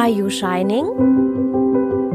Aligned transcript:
Are 0.00 0.08
You 0.08 0.30
Shining? 0.30 0.86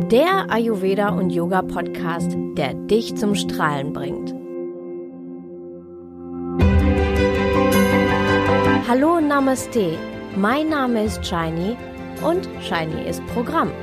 Der 0.08 0.50
Ayurveda 0.50 1.09
und 1.09 1.32
Yoga 1.32 1.61
Podcast, 1.61 2.32
der 2.56 2.75
dich 2.75 3.13
zum 3.17 3.35
Strahlen 3.35 3.92
bringt. 3.92 4.33
Hallo 8.88 9.20
Namaste, 9.20 9.98
mein 10.38 10.70
Name 10.70 11.04
ist 11.04 11.25
Shiny 11.25 11.75
und 12.25 12.48
Shiny 12.61 13.05
ist 13.05 13.21
Programm. 13.27 13.73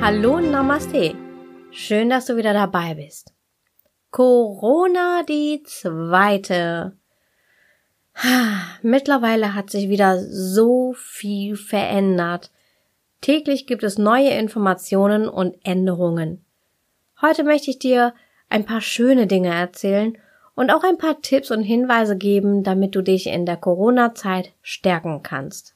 Hallo 0.00 0.40
Namaste. 0.40 1.14
Schön, 1.70 2.10
dass 2.10 2.26
du 2.26 2.36
wieder 2.36 2.52
dabei 2.52 2.94
bist. 2.94 3.32
Corona 4.12 5.22
die 5.26 5.62
zweite. 5.64 6.92
Mittlerweile 8.82 9.54
hat 9.54 9.70
sich 9.70 9.88
wieder 9.88 10.18
so 10.18 10.92
viel 10.92 11.56
verändert. 11.56 12.50
Täglich 13.22 13.66
gibt 13.66 13.82
es 13.82 13.96
neue 13.96 14.28
Informationen 14.28 15.28
und 15.28 15.56
Änderungen. 15.64 16.44
Heute 17.22 17.42
möchte 17.42 17.70
ich 17.70 17.78
dir 17.78 18.12
ein 18.50 18.66
paar 18.66 18.82
schöne 18.82 19.26
Dinge 19.26 19.48
erzählen 19.48 20.18
und 20.54 20.70
auch 20.70 20.84
ein 20.84 20.98
paar 20.98 21.22
Tipps 21.22 21.50
und 21.50 21.62
Hinweise 21.62 22.18
geben, 22.18 22.64
damit 22.64 22.94
du 22.94 23.00
dich 23.00 23.28
in 23.28 23.46
der 23.46 23.56
Corona-Zeit 23.56 24.52
stärken 24.60 25.22
kannst. 25.22 25.74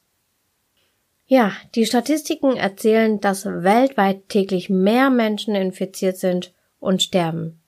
Ja, 1.26 1.52
die 1.74 1.86
Statistiken 1.86 2.58
erzählen, 2.58 3.18
dass 3.18 3.46
weltweit 3.46 4.28
täglich 4.28 4.68
mehr 4.68 5.08
Menschen 5.08 5.54
infiziert 5.54 6.18
sind 6.18 6.52
und 6.80 7.02
sterben. 7.02 7.62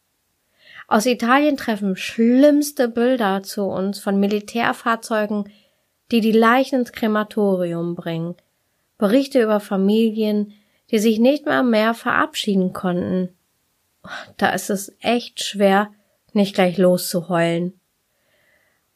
Aus 0.91 1.05
Italien 1.05 1.59
treffen 1.59 1.97
schlimmste 1.97 2.89
Bilder 2.89 3.43
zu 3.43 3.65
uns 3.65 4.01
von 4.01 4.19
Militärfahrzeugen, 4.19 5.53
die 6.11 6.23
die 6.23 6.33
Leichen 6.33 6.81
ins 6.81 6.93
Krematorium 6.93 7.95
bringen. 7.95 8.37
Berichte 8.97 9.43
über 9.43 9.61
Familien, 9.61 10.55
die 10.91 10.99
sich 10.99 11.19
nicht 11.19 11.45
mehr 11.45 11.63
mehr 11.63 11.93
verabschieden 11.93 12.73
konnten. 12.73 13.29
Da 14.39 14.49
ist 14.49 14.71
es 14.71 14.97
echt 15.01 15.45
schwer, 15.45 15.93
nicht 16.33 16.55
gleich 16.55 16.79
loszuheulen. 16.79 17.79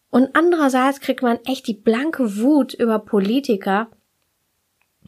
Und 0.09 0.35
andererseits 0.35 1.01
kriegt 1.01 1.23
man 1.23 1.41
echt 1.45 1.67
die 1.67 1.75
blanke 1.75 2.39
Wut 2.39 2.73
über 2.73 3.01
Politiker, 3.01 3.89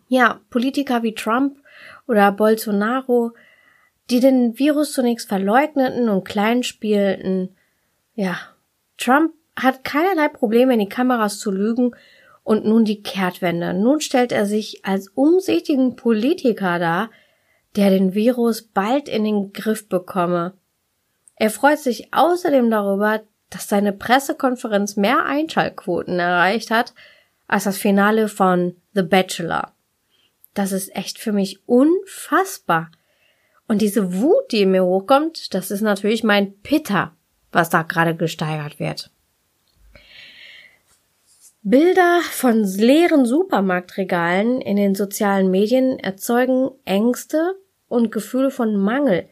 ja, 0.09 0.41
Politiker 0.51 1.03
wie 1.03 1.15
Trump 1.15 1.57
oder 2.07 2.31
Bolsonaro, 2.31 3.33
die 4.11 4.21
den 4.21 4.59
Virus 4.59 4.93
zunächst 4.93 5.29
verleugneten 5.29 6.09
und 6.09 6.25
kleinspielten. 6.25 7.57
Ja, 8.15 8.39
Trump 8.99 9.33
hat 9.57 9.85
keinerlei 9.85 10.29
Probleme 10.29 10.75
in 10.75 10.81
die 10.81 10.89
Kameras 10.89 11.39
zu 11.39 11.51
lügen 11.51 11.95
und 12.43 12.65
nun 12.65 12.85
die 12.85 13.03
Kehrtwende. 13.03 13.73
Nun 13.73 14.01
stellt 14.01 14.33
er 14.33 14.47
sich 14.47 14.85
als 14.85 15.09
umsichtigen 15.09 15.97
Politiker 15.97 16.79
dar, 16.79 17.11
der 17.77 17.91
den 17.91 18.15
Virus 18.15 18.63
bald 18.63 19.09
in 19.09 19.25
den 19.25 19.53
Griff 19.53 19.89
bekomme. 19.89 20.53
Er 21.37 21.51
freut 21.51 21.79
sich 21.79 22.13
außerdem 22.13 22.71
darüber, 22.71 23.23
dass 23.51 23.69
seine 23.69 23.93
Pressekonferenz 23.93 24.97
mehr 24.97 25.25
Einschaltquoten 25.25 26.19
erreicht 26.19 26.71
hat 26.71 26.95
als 27.47 27.65
das 27.65 27.79
Finale 27.79 28.29
von 28.29 28.77
The 28.95 29.03
Bachelor. 29.03 29.73
Das 30.55 30.73
ist 30.73 30.95
echt 30.95 31.19
für 31.19 31.33
mich 31.33 31.61
unfassbar. 31.67 32.91
Und 33.67 33.81
diese 33.81 34.21
Wut, 34.21 34.53
die 34.53 34.63
in 34.63 34.71
mir 34.71 34.85
hochkommt, 34.85 35.55
das 35.55 35.71
ist 35.71 35.81
natürlich 35.81 36.23
mein 36.23 36.55
Pitter, 36.61 37.13
was 37.51 37.71
da 37.71 37.83
gerade 37.83 38.15
gesteigert 38.15 38.79
wird. 38.79 39.11
Bilder 41.63 42.21
von 42.31 42.63
leeren 42.63 43.25
Supermarktregalen 43.25 44.61
in 44.61 44.77
den 44.77 44.95
sozialen 44.95 45.51
Medien 45.51 45.99
erzeugen 45.99 46.73
Ängste 46.85 47.55
und 47.89 48.13
Gefühle 48.13 48.51
von 48.51 48.77
Mangel, 48.77 49.31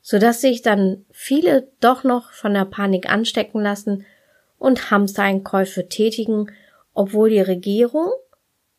sodass 0.00 0.40
sich 0.40 0.62
dann 0.62 1.04
viele 1.10 1.68
doch 1.80 2.04
noch 2.04 2.30
von 2.30 2.54
der 2.54 2.66
Panik 2.66 3.10
anstecken 3.10 3.60
lassen 3.60 4.06
und 4.58 4.92
Hamstereinkäufe 4.92 5.88
tätigen, 5.88 6.52
obwohl 6.94 7.30
die 7.30 7.40
Regierung 7.40 8.12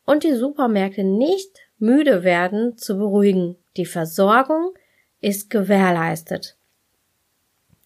und 0.06 0.24
die 0.24 0.34
Supermärkte 0.34 1.04
nicht 1.04 1.58
müde 1.78 2.24
werden, 2.24 2.78
zu 2.78 2.96
beruhigen. 2.96 3.56
Die 3.76 3.86
Versorgung 3.86 4.72
ist 5.20 5.50
gewährleistet. 5.50 6.56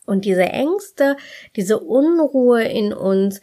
Und 0.06 0.24
diese 0.24 0.44
Ängste, 0.44 1.16
diese 1.56 1.78
Unruhe 1.80 2.64
in 2.64 2.92
uns, 2.92 3.40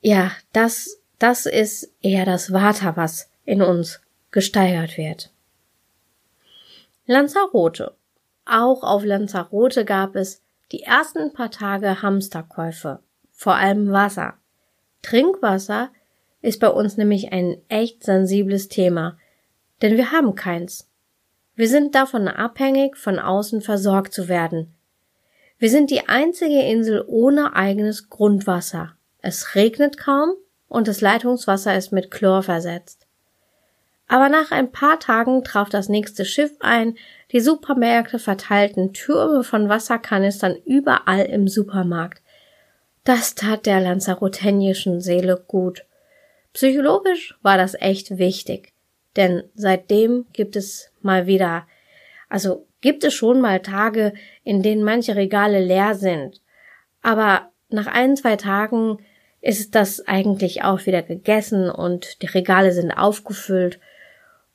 ja, 0.00 0.30
das, 0.52 1.00
das 1.18 1.46
ist 1.46 1.92
eher 2.00 2.24
das 2.24 2.52
Vata, 2.52 2.96
was 2.96 3.28
in 3.44 3.60
uns 3.60 4.00
gesteigert 4.30 4.96
wird. 4.96 5.32
Lanzarote. 7.06 7.96
Auch 8.46 8.82
auf 8.82 9.04
Lanzarote 9.04 9.84
gab 9.84 10.14
es 10.14 10.42
die 10.72 10.82
ersten 10.82 11.32
paar 11.32 11.50
Tage 11.50 12.02
Hamsterkäufe, 12.02 13.00
vor 13.32 13.54
allem 13.56 13.90
Wasser. 13.90 14.34
Trinkwasser 15.02 15.90
ist 16.40 16.60
bei 16.60 16.68
uns 16.68 16.96
nämlich 16.96 17.32
ein 17.32 17.60
echt 17.68 18.04
sensibles 18.04 18.68
Thema 18.68 19.18
denn 19.82 19.96
wir 19.96 20.12
haben 20.12 20.34
keins. 20.34 20.89
Wir 21.60 21.68
sind 21.68 21.94
davon 21.94 22.26
abhängig, 22.26 22.96
von 22.96 23.18
außen 23.18 23.60
versorgt 23.60 24.14
zu 24.14 24.28
werden. 24.28 24.72
Wir 25.58 25.68
sind 25.68 25.90
die 25.90 26.08
einzige 26.08 26.62
Insel 26.62 27.04
ohne 27.06 27.54
eigenes 27.54 28.08
Grundwasser. 28.08 28.94
Es 29.20 29.54
regnet 29.54 29.98
kaum 29.98 30.30
und 30.68 30.88
das 30.88 31.02
Leitungswasser 31.02 31.76
ist 31.76 31.92
mit 31.92 32.10
Chlor 32.10 32.42
versetzt. 32.42 33.06
Aber 34.08 34.30
nach 34.30 34.52
ein 34.52 34.72
paar 34.72 35.00
Tagen 35.00 35.44
traf 35.44 35.68
das 35.68 35.90
nächste 35.90 36.24
Schiff 36.24 36.52
ein, 36.60 36.96
die 37.30 37.40
Supermärkte 37.40 38.18
verteilten 38.18 38.94
Türme 38.94 39.44
von 39.44 39.68
Wasserkanistern 39.68 40.56
überall 40.64 41.26
im 41.26 41.46
Supermarkt. 41.46 42.22
Das 43.04 43.34
tat 43.34 43.66
der 43.66 43.82
lanzarothenischen 43.82 45.02
Seele 45.02 45.44
gut. 45.46 45.84
Psychologisch 46.54 47.38
war 47.42 47.58
das 47.58 47.74
echt 47.74 48.16
wichtig. 48.16 48.72
Denn 49.16 49.42
seitdem 49.54 50.26
gibt 50.32 50.56
es 50.56 50.92
mal 51.02 51.26
wieder, 51.26 51.66
also 52.28 52.66
gibt 52.80 53.04
es 53.04 53.14
schon 53.14 53.40
mal 53.40 53.60
Tage, 53.60 54.12
in 54.44 54.62
denen 54.62 54.84
manche 54.84 55.16
Regale 55.16 55.60
leer 55.60 55.94
sind. 55.94 56.40
Aber 57.02 57.50
nach 57.68 57.86
ein, 57.86 58.16
zwei 58.16 58.36
Tagen 58.36 58.98
ist 59.40 59.74
das 59.74 60.06
eigentlich 60.06 60.62
auch 60.62 60.86
wieder 60.86 61.02
gegessen 61.02 61.70
und 61.70 62.22
die 62.22 62.26
Regale 62.26 62.72
sind 62.72 62.92
aufgefüllt. 62.92 63.80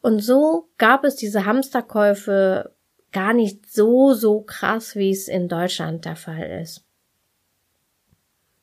Und 0.01 0.19
so 0.19 0.69
gab 0.77 1.03
es 1.03 1.15
diese 1.15 1.45
Hamsterkäufe 1.45 2.71
gar 3.11 3.33
nicht 3.33 3.71
so, 3.71 4.13
so 4.13 4.41
krass, 4.41 4.95
wie 4.95 5.09
es 5.09 5.27
in 5.27 5.47
Deutschland 5.47 6.05
der 6.05 6.15
Fall 6.15 6.61
ist. 6.61 6.83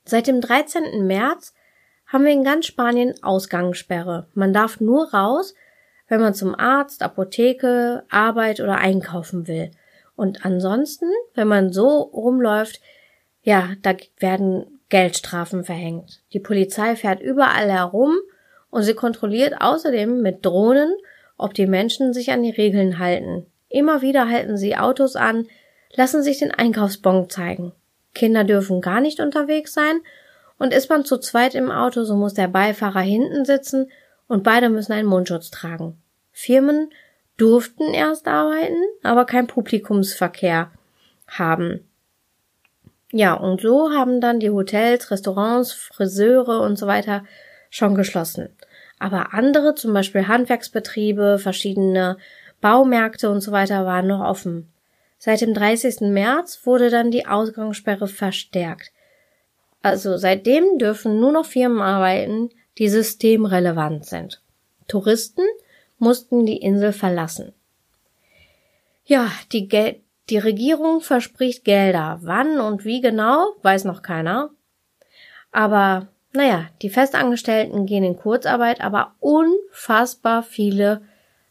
Seit 0.04 0.26
dem 0.26 0.40
13. 0.40 1.06
März 1.06 1.54
haben 2.06 2.24
wir 2.24 2.32
in 2.32 2.44
ganz 2.44 2.66
Spanien 2.66 3.14
Ausgangssperre. 3.22 4.28
Man 4.34 4.52
darf 4.52 4.80
nur 4.80 5.12
raus, 5.12 5.54
wenn 6.12 6.20
man 6.20 6.34
zum 6.34 6.54
Arzt, 6.54 7.02
Apotheke, 7.02 8.02
Arbeit 8.10 8.60
oder 8.60 8.76
einkaufen 8.76 9.48
will. 9.48 9.70
Und 10.14 10.44
ansonsten, 10.44 11.06
wenn 11.34 11.48
man 11.48 11.72
so 11.72 12.00
rumläuft, 12.00 12.82
ja, 13.42 13.70
da 13.80 13.94
werden 14.18 14.78
Geldstrafen 14.90 15.64
verhängt. 15.64 16.20
Die 16.34 16.38
Polizei 16.38 16.96
fährt 16.96 17.22
überall 17.22 17.70
herum 17.70 18.18
und 18.68 18.82
sie 18.82 18.92
kontrolliert 18.92 19.62
außerdem 19.62 20.20
mit 20.20 20.44
Drohnen, 20.44 20.94
ob 21.38 21.54
die 21.54 21.66
Menschen 21.66 22.12
sich 22.12 22.30
an 22.30 22.42
die 22.42 22.50
Regeln 22.50 22.98
halten. 22.98 23.46
Immer 23.70 24.02
wieder 24.02 24.28
halten 24.28 24.58
sie 24.58 24.76
Autos 24.76 25.16
an, 25.16 25.46
lassen 25.94 26.22
sich 26.22 26.40
den 26.40 26.50
Einkaufsbon 26.50 27.30
zeigen. 27.30 27.72
Kinder 28.14 28.44
dürfen 28.44 28.82
gar 28.82 29.00
nicht 29.00 29.18
unterwegs 29.18 29.72
sein 29.72 30.02
und 30.58 30.74
ist 30.74 30.90
man 30.90 31.06
zu 31.06 31.16
zweit 31.16 31.54
im 31.54 31.70
Auto, 31.70 32.04
so 32.04 32.16
muss 32.16 32.34
der 32.34 32.48
Beifahrer 32.48 33.00
hinten 33.00 33.46
sitzen 33.46 33.90
und 34.28 34.42
beide 34.42 34.68
müssen 34.68 34.92
einen 34.92 35.08
Mundschutz 35.08 35.50
tragen. 35.50 36.01
Firmen 36.32 36.90
durften 37.36 37.94
erst 37.94 38.26
arbeiten, 38.26 38.82
aber 39.02 39.24
kein 39.24 39.46
Publikumsverkehr 39.46 40.70
haben. 41.28 41.88
Ja, 43.12 43.34
und 43.34 43.60
so 43.60 43.92
haben 43.92 44.20
dann 44.20 44.40
die 44.40 44.50
Hotels, 44.50 45.10
Restaurants, 45.10 45.72
Friseure 45.72 46.60
und 46.62 46.78
so 46.78 46.86
weiter 46.86 47.24
schon 47.68 47.94
geschlossen. 47.94 48.48
Aber 48.98 49.34
andere, 49.34 49.74
zum 49.74 49.92
Beispiel 49.92 50.28
Handwerksbetriebe, 50.28 51.38
verschiedene 51.38 52.16
Baumärkte 52.60 53.30
und 53.30 53.40
so 53.40 53.52
weiter 53.52 53.84
waren 53.84 54.06
noch 54.06 54.20
offen. 54.20 54.72
Seit 55.18 55.40
dem 55.40 55.54
30. 55.54 56.00
März 56.12 56.60
wurde 56.64 56.88
dann 56.90 57.10
die 57.10 57.26
Ausgangssperre 57.26 58.08
verstärkt. 58.08 58.92
Also 59.82 60.16
seitdem 60.16 60.78
dürfen 60.78 61.20
nur 61.20 61.32
noch 61.32 61.46
Firmen 61.46 61.80
arbeiten, 61.80 62.50
die 62.78 62.88
systemrelevant 62.88 64.06
sind. 64.06 64.40
Touristen 64.88 65.42
mussten 66.02 66.44
die 66.44 66.56
Insel 66.56 66.92
verlassen. 66.92 67.54
Ja, 69.04 69.30
die, 69.52 69.68
Gel 69.68 70.00
Die 70.30 70.38
Regierung 70.38 71.00
verspricht 71.00 71.64
Gelder. 71.64 72.18
Wann 72.22 72.60
und 72.60 72.84
wie 72.84 73.00
genau, 73.00 73.54
weiß 73.62 73.84
noch 73.84 74.02
keiner. 74.02 74.50
Aber 75.52 76.08
naja, 76.32 76.68
die 76.82 76.90
Festangestellten 76.90 77.86
gehen 77.86 78.02
in 78.02 78.16
Kurzarbeit, 78.16 78.80
aber 78.80 79.14
unfassbar 79.20 80.42
viele 80.42 81.02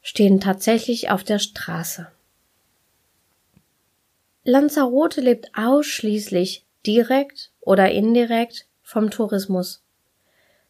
stehen 0.02 0.42
tatsächlich 0.42 1.10
auf 1.10 1.24
der 1.24 1.40
Straße. 1.40 2.12
Lanzarote 4.44 5.22
lebt 5.22 5.52
ausschließlich 5.56 6.66
direkt 6.86 7.52
oder 7.62 7.92
indirekt 7.92 8.66
vom 8.82 9.12
Tourismus. 9.12 9.82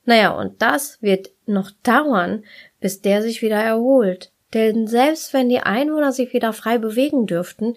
Naja, 0.06 0.32
und 0.32 0.62
das 0.62 1.02
wird 1.02 1.30
noch 1.46 1.72
dauern, 1.84 2.44
bis 2.80 3.02
der 3.02 3.22
sich 3.22 3.42
wieder 3.42 3.60
erholt. 3.60 4.32
Denn 4.54 4.88
selbst 4.88 5.34
wenn 5.34 5.50
die 5.50 5.60
Einwohner 5.60 6.12
sich 6.12 6.34
wieder 6.34 6.54
frei 6.54 6.78
bewegen 6.78 7.26
dürften, 7.28 7.76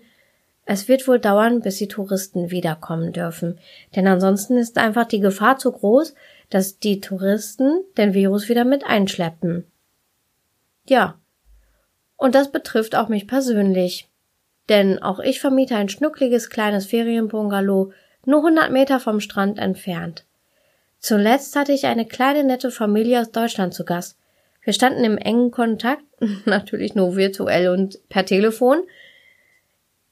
es 0.67 0.89
wird 0.89 1.07
wohl 1.07 1.19
dauern, 1.19 1.61
bis 1.61 1.77
die 1.77 1.89
Touristen 1.89 2.51
wiederkommen 2.51 3.13
dürfen. 3.13 3.59
Denn 3.95 4.07
ansonsten 4.07 4.57
ist 4.57 4.79
einfach 4.79 5.05
die 5.07 5.21
Gefahr 5.21 5.59
zu 5.59 5.71
groß, 5.71 6.15
dass 6.49 6.79
die 6.79 7.01
Touristen 7.01 7.83
den 7.99 8.15
Virus 8.15 8.49
wieder 8.49 8.65
mit 8.65 8.85
einschleppen. 8.85 9.67
Ja. 10.89 11.19
Und 12.17 12.35
das 12.35 12.51
betrifft 12.51 12.95
auch 12.95 13.09
mich 13.09 13.27
persönlich. 13.27 14.09
Denn 14.71 15.03
auch 15.03 15.19
ich 15.19 15.41
vermiete 15.41 15.77
ein 15.77 15.91
schnuckliges 15.91 16.49
kleines 16.49 16.87
Ferienbungalow 16.87 17.93
nur 18.25 18.39
100 18.39 18.71
Meter 18.71 19.01
vom 19.01 19.21
Strand 19.21 19.59
entfernt. 19.59 20.25
Zuletzt 21.05 21.55
hatte 21.55 21.73
ich 21.75 21.85
eine 21.85 22.07
kleine 22.07 22.45
nette 22.45 22.71
Familie 22.71 23.21
aus 23.21 23.31
Deutschland 23.31 23.75
zu 23.75 23.85
Gast. 23.85 24.17
Wir 24.63 24.73
standen 24.73 25.05
im 25.05 25.19
engen 25.19 25.51
Kontakt, 25.51 26.03
natürlich 26.47 26.95
nur 26.95 27.15
virtuell 27.15 27.69
und 27.69 27.99
per 28.09 28.25
Telefon, 28.25 28.85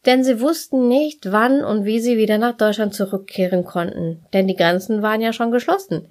denn 0.04 0.22
sie 0.22 0.38
wussten 0.38 0.88
nicht, 0.88 1.32
wann 1.32 1.64
und 1.64 1.86
wie 1.86 1.98
sie 1.98 2.18
wieder 2.18 2.36
nach 2.36 2.58
Deutschland 2.58 2.94
zurückkehren 2.94 3.64
konnten, 3.64 4.22
denn 4.34 4.46
die 4.46 4.54
Grenzen 4.54 5.00
waren 5.00 5.22
ja 5.22 5.32
schon 5.32 5.50
geschlossen. 5.50 6.08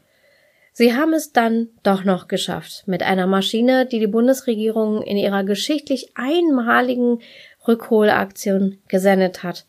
Sie 0.74 0.95
haben 0.95 1.13
es 1.13 1.31
dann 1.31 1.68
doch 1.84 2.04
noch 2.04 2.27
geschafft, 2.27 2.88
mit 2.88 3.04
einer 3.04 3.27
Maschine, 3.27 3.86
die 3.86 4.00
die 4.00 4.07
Bundesregierung 4.07 5.04
in 5.04 5.16
ihrer 5.16 5.44
geschichtlich 5.44 6.13
einmaligen 6.16 7.19
Rückholaktion 7.68 8.80
gesendet 8.88 9.44
hat. 9.44 9.68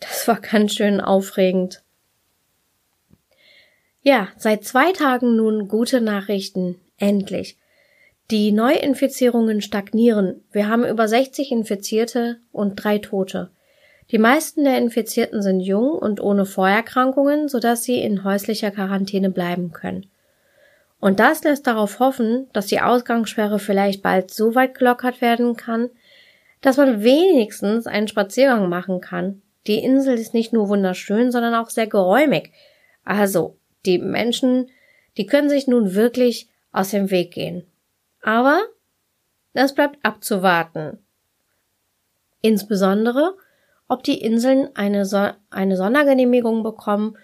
Das 0.00 0.26
war 0.26 0.40
ganz 0.40 0.72
schön 0.76 1.02
aufregend. 1.02 1.82
Ja, 4.08 4.28
seit 4.36 4.62
zwei 4.62 4.92
Tagen 4.92 5.34
nun 5.34 5.66
gute 5.66 6.00
Nachrichten. 6.00 6.76
Endlich. 6.96 7.56
Die 8.30 8.52
Neuinfizierungen 8.52 9.60
stagnieren. 9.60 10.44
Wir 10.52 10.68
haben 10.68 10.84
über 10.84 11.08
60 11.08 11.50
Infizierte 11.50 12.36
und 12.52 12.76
drei 12.76 12.98
Tote. 12.98 13.50
Die 14.12 14.18
meisten 14.18 14.62
der 14.62 14.78
Infizierten 14.78 15.42
sind 15.42 15.58
jung 15.58 15.90
und 15.90 16.20
ohne 16.20 16.46
Vorerkrankungen, 16.46 17.48
sodass 17.48 17.82
sie 17.82 18.00
in 18.00 18.22
häuslicher 18.22 18.70
Quarantäne 18.70 19.28
bleiben 19.30 19.72
können. 19.72 20.06
Und 21.00 21.18
das 21.18 21.42
lässt 21.42 21.66
darauf 21.66 21.98
hoffen, 21.98 22.46
dass 22.52 22.66
die 22.66 22.80
Ausgangssperre 22.80 23.58
vielleicht 23.58 24.02
bald 24.02 24.30
so 24.32 24.54
weit 24.54 24.78
gelockert 24.78 25.20
werden 25.20 25.56
kann, 25.56 25.90
dass 26.60 26.76
man 26.76 27.02
wenigstens 27.02 27.88
einen 27.88 28.06
Spaziergang 28.06 28.68
machen 28.68 29.00
kann. 29.00 29.42
Die 29.66 29.82
Insel 29.82 30.16
ist 30.16 30.32
nicht 30.32 30.52
nur 30.52 30.68
wunderschön, 30.68 31.32
sondern 31.32 31.56
auch 31.56 31.70
sehr 31.70 31.88
geräumig. 31.88 32.52
Also 33.04 33.56
die 33.86 33.98
Menschen, 33.98 34.68
die 35.16 35.26
können 35.26 35.48
sich 35.48 35.66
nun 35.66 35.94
wirklich 35.94 36.48
aus 36.72 36.90
dem 36.90 37.10
Weg 37.10 37.32
gehen. 37.32 37.66
Aber 38.22 38.60
es 39.54 39.74
bleibt 39.74 39.98
abzuwarten. 40.04 40.98
Insbesondere, 42.42 43.34
ob 43.88 44.02
die 44.02 44.20
Inseln 44.20 44.68
eine, 44.74 45.06
so 45.06 45.30
eine 45.50 45.76
Sondergenehmigung 45.76 46.62
bekommen, 46.62 47.16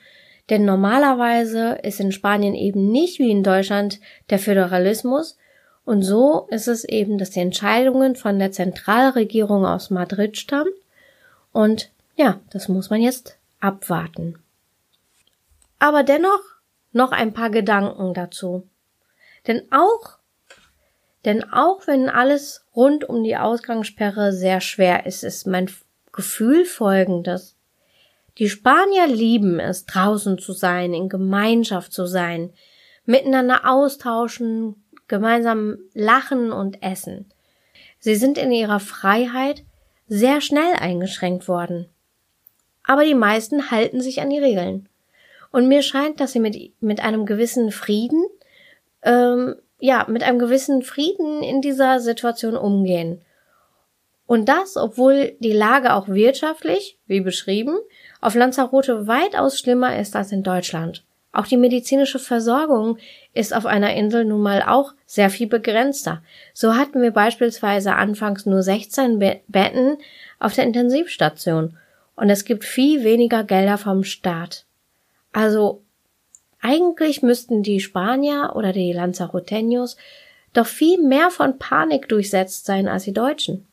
denn 0.48 0.64
normalerweise 0.64 1.78
ist 1.82 2.00
in 2.00 2.12
Spanien 2.12 2.54
eben 2.54 2.90
nicht 2.90 3.18
wie 3.18 3.30
in 3.30 3.42
Deutschland 3.42 4.00
der 4.30 4.38
Föderalismus 4.38 5.36
und 5.84 6.02
so 6.02 6.46
ist 6.50 6.68
es 6.68 6.84
eben, 6.84 7.18
dass 7.18 7.30
die 7.30 7.40
Entscheidungen 7.40 8.16
von 8.16 8.38
der 8.38 8.52
Zentralregierung 8.52 9.66
aus 9.66 9.90
Madrid 9.90 10.36
stammen 10.36 10.72
und 11.52 11.90
ja, 12.16 12.40
das 12.50 12.68
muss 12.68 12.90
man 12.90 13.00
jetzt 13.00 13.36
abwarten. 13.60 14.38
Aber 15.78 16.02
dennoch 16.02 16.40
noch 16.92 17.12
ein 17.12 17.32
paar 17.32 17.50
Gedanken 17.50 18.14
dazu. 18.14 18.68
Denn 19.46 19.62
auch, 19.72 20.18
denn 21.24 21.44
auch 21.52 21.86
wenn 21.86 22.08
alles 22.08 22.64
rund 22.74 23.08
um 23.08 23.24
die 23.24 23.36
Ausgangssperre 23.36 24.32
sehr 24.32 24.60
schwer 24.60 25.06
ist, 25.06 25.24
ist 25.24 25.46
mein 25.46 25.70
Gefühl 26.12 26.64
folgendes. 26.64 27.56
Die 28.38 28.48
Spanier 28.48 29.06
lieben 29.06 29.60
es, 29.60 29.84
draußen 29.86 30.38
zu 30.38 30.52
sein, 30.52 30.94
in 30.94 31.08
Gemeinschaft 31.08 31.92
zu 31.92 32.06
sein, 32.06 32.52
miteinander 33.04 33.68
austauschen, 33.68 34.82
gemeinsam 35.06 35.78
lachen 35.92 36.52
und 36.52 36.82
essen. 36.82 37.32
Sie 37.98 38.14
sind 38.14 38.38
in 38.38 38.50
ihrer 38.50 38.80
Freiheit 38.80 39.64
sehr 40.08 40.40
schnell 40.40 40.74
eingeschränkt 40.74 41.46
worden. 41.48 41.88
Aber 42.84 43.04
die 43.04 43.14
meisten 43.14 43.70
halten 43.70 44.00
sich 44.00 44.20
an 44.20 44.30
die 44.30 44.38
Regeln. 44.38 44.88
Und 45.52 45.68
mir 45.68 45.82
scheint, 45.82 46.18
dass 46.18 46.32
sie 46.32 46.40
mit, 46.40 46.56
mit 46.80 47.04
einem 47.04 47.26
gewissen 47.26 47.70
Frieden, 47.70 48.24
ähm, 49.02 49.56
ja, 49.78 50.06
mit 50.08 50.22
einem 50.22 50.38
gewissen 50.38 50.82
Frieden 50.82 51.42
in 51.42 51.60
dieser 51.60 52.00
Situation 52.00 52.56
umgehen. 52.56 53.20
Und 54.26 54.48
das, 54.48 54.76
obwohl 54.76 55.36
die 55.40 55.52
Lage 55.52 55.92
auch 55.92 56.08
wirtschaftlich, 56.08 56.98
wie 57.06 57.20
beschrieben, 57.20 57.76
auf 58.20 58.34
Lanzarote 58.34 59.06
weitaus 59.06 59.58
schlimmer 59.58 59.98
ist 59.98 60.16
als 60.16 60.32
in 60.32 60.42
Deutschland. 60.42 61.04
Auch 61.32 61.46
die 61.46 61.56
medizinische 61.56 62.18
Versorgung 62.18 62.98
ist 63.32 63.54
auf 63.54 63.66
einer 63.66 63.94
Insel 63.94 64.24
nun 64.24 64.42
mal 64.42 64.62
auch 64.62 64.92
sehr 65.06 65.30
viel 65.30 65.46
begrenzter. 65.46 66.22
So 66.52 66.76
hatten 66.76 67.00
wir 67.00 67.10
beispielsweise 67.10 67.94
anfangs 67.94 68.46
nur 68.46 68.62
16 68.62 69.18
Betten 69.48 69.96
auf 70.38 70.54
der 70.54 70.64
Intensivstation 70.64 71.76
und 72.16 72.30
es 72.30 72.44
gibt 72.44 72.64
viel 72.64 73.02
weniger 73.02 73.44
Gelder 73.44 73.78
vom 73.78 74.04
Staat. 74.04 74.66
Also 75.32 75.82
eigentlich 76.60 77.22
müssten 77.22 77.62
die 77.62 77.80
Spanier 77.80 78.52
oder 78.54 78.72
die 78.72 78.94
Lanzaroteños 78.94 79.96
doch 80.52 80.66
viel 80.66 81.02
mehr 81.02 81.30
von 81.30 81.58
Panik 81.58 82.08
durchsetzt 82.08 82.66
sein 82.66 82.86
als 82.86 83.04
die 83.04 83.12
Deutschen. 83.12 83.66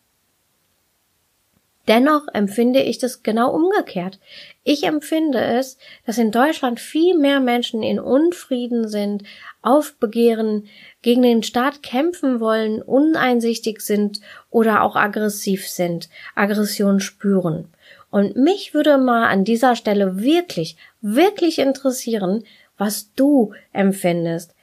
Dennoch 1.89 2.27
empfinde 2.33 2.83
ich 2.83 2.99
das 2.99 3.23
genau 3.23 3.51
umgekehrt. 3.51 4.19
Ich 4.63 4.83
empfinde 4.83 5.39
es, 5.41 5.79
dass 6.05 6.19
in 6.19 6.31
Deutschland 6.31 6.79
viel 6.79 7.17
mehr 7.17 7.39
Menschen 7.39 7.81
in 7.81 7.99
Unfrieden 7.99 8.87
sind, 8.87 9.23
aufbegehren, 9.63 10.67
gegen 11.01 11.23
den 11.23 11.41
Staat 11.41 11.81
kämpfen 11.81 12.39
wollen, 12.39 12.83
uneinsichtig 12.83 13.81
sind 13.81 14.21
oder 14.51 14.83
auch 14.83 14.95
aggressiv 14.95 15.67
sind, 15.67 16.09
Aggression 16.35 16.99
spüren. 16.99 17.69
Und 18.11 18.35
mich 18.35 18.73
würde 18.73 18.97
mal 18.97 19.27
an 19.27 19.43
dieser 19.43 19.75
Stelle 19.75 20.21
wirklich, 20.21 20.77
wirklich 21.01 21.59
interessieren, 21.59 22.43
was 22.77 23.13
du 23.13 23.53
empfindest. 23.71 24.55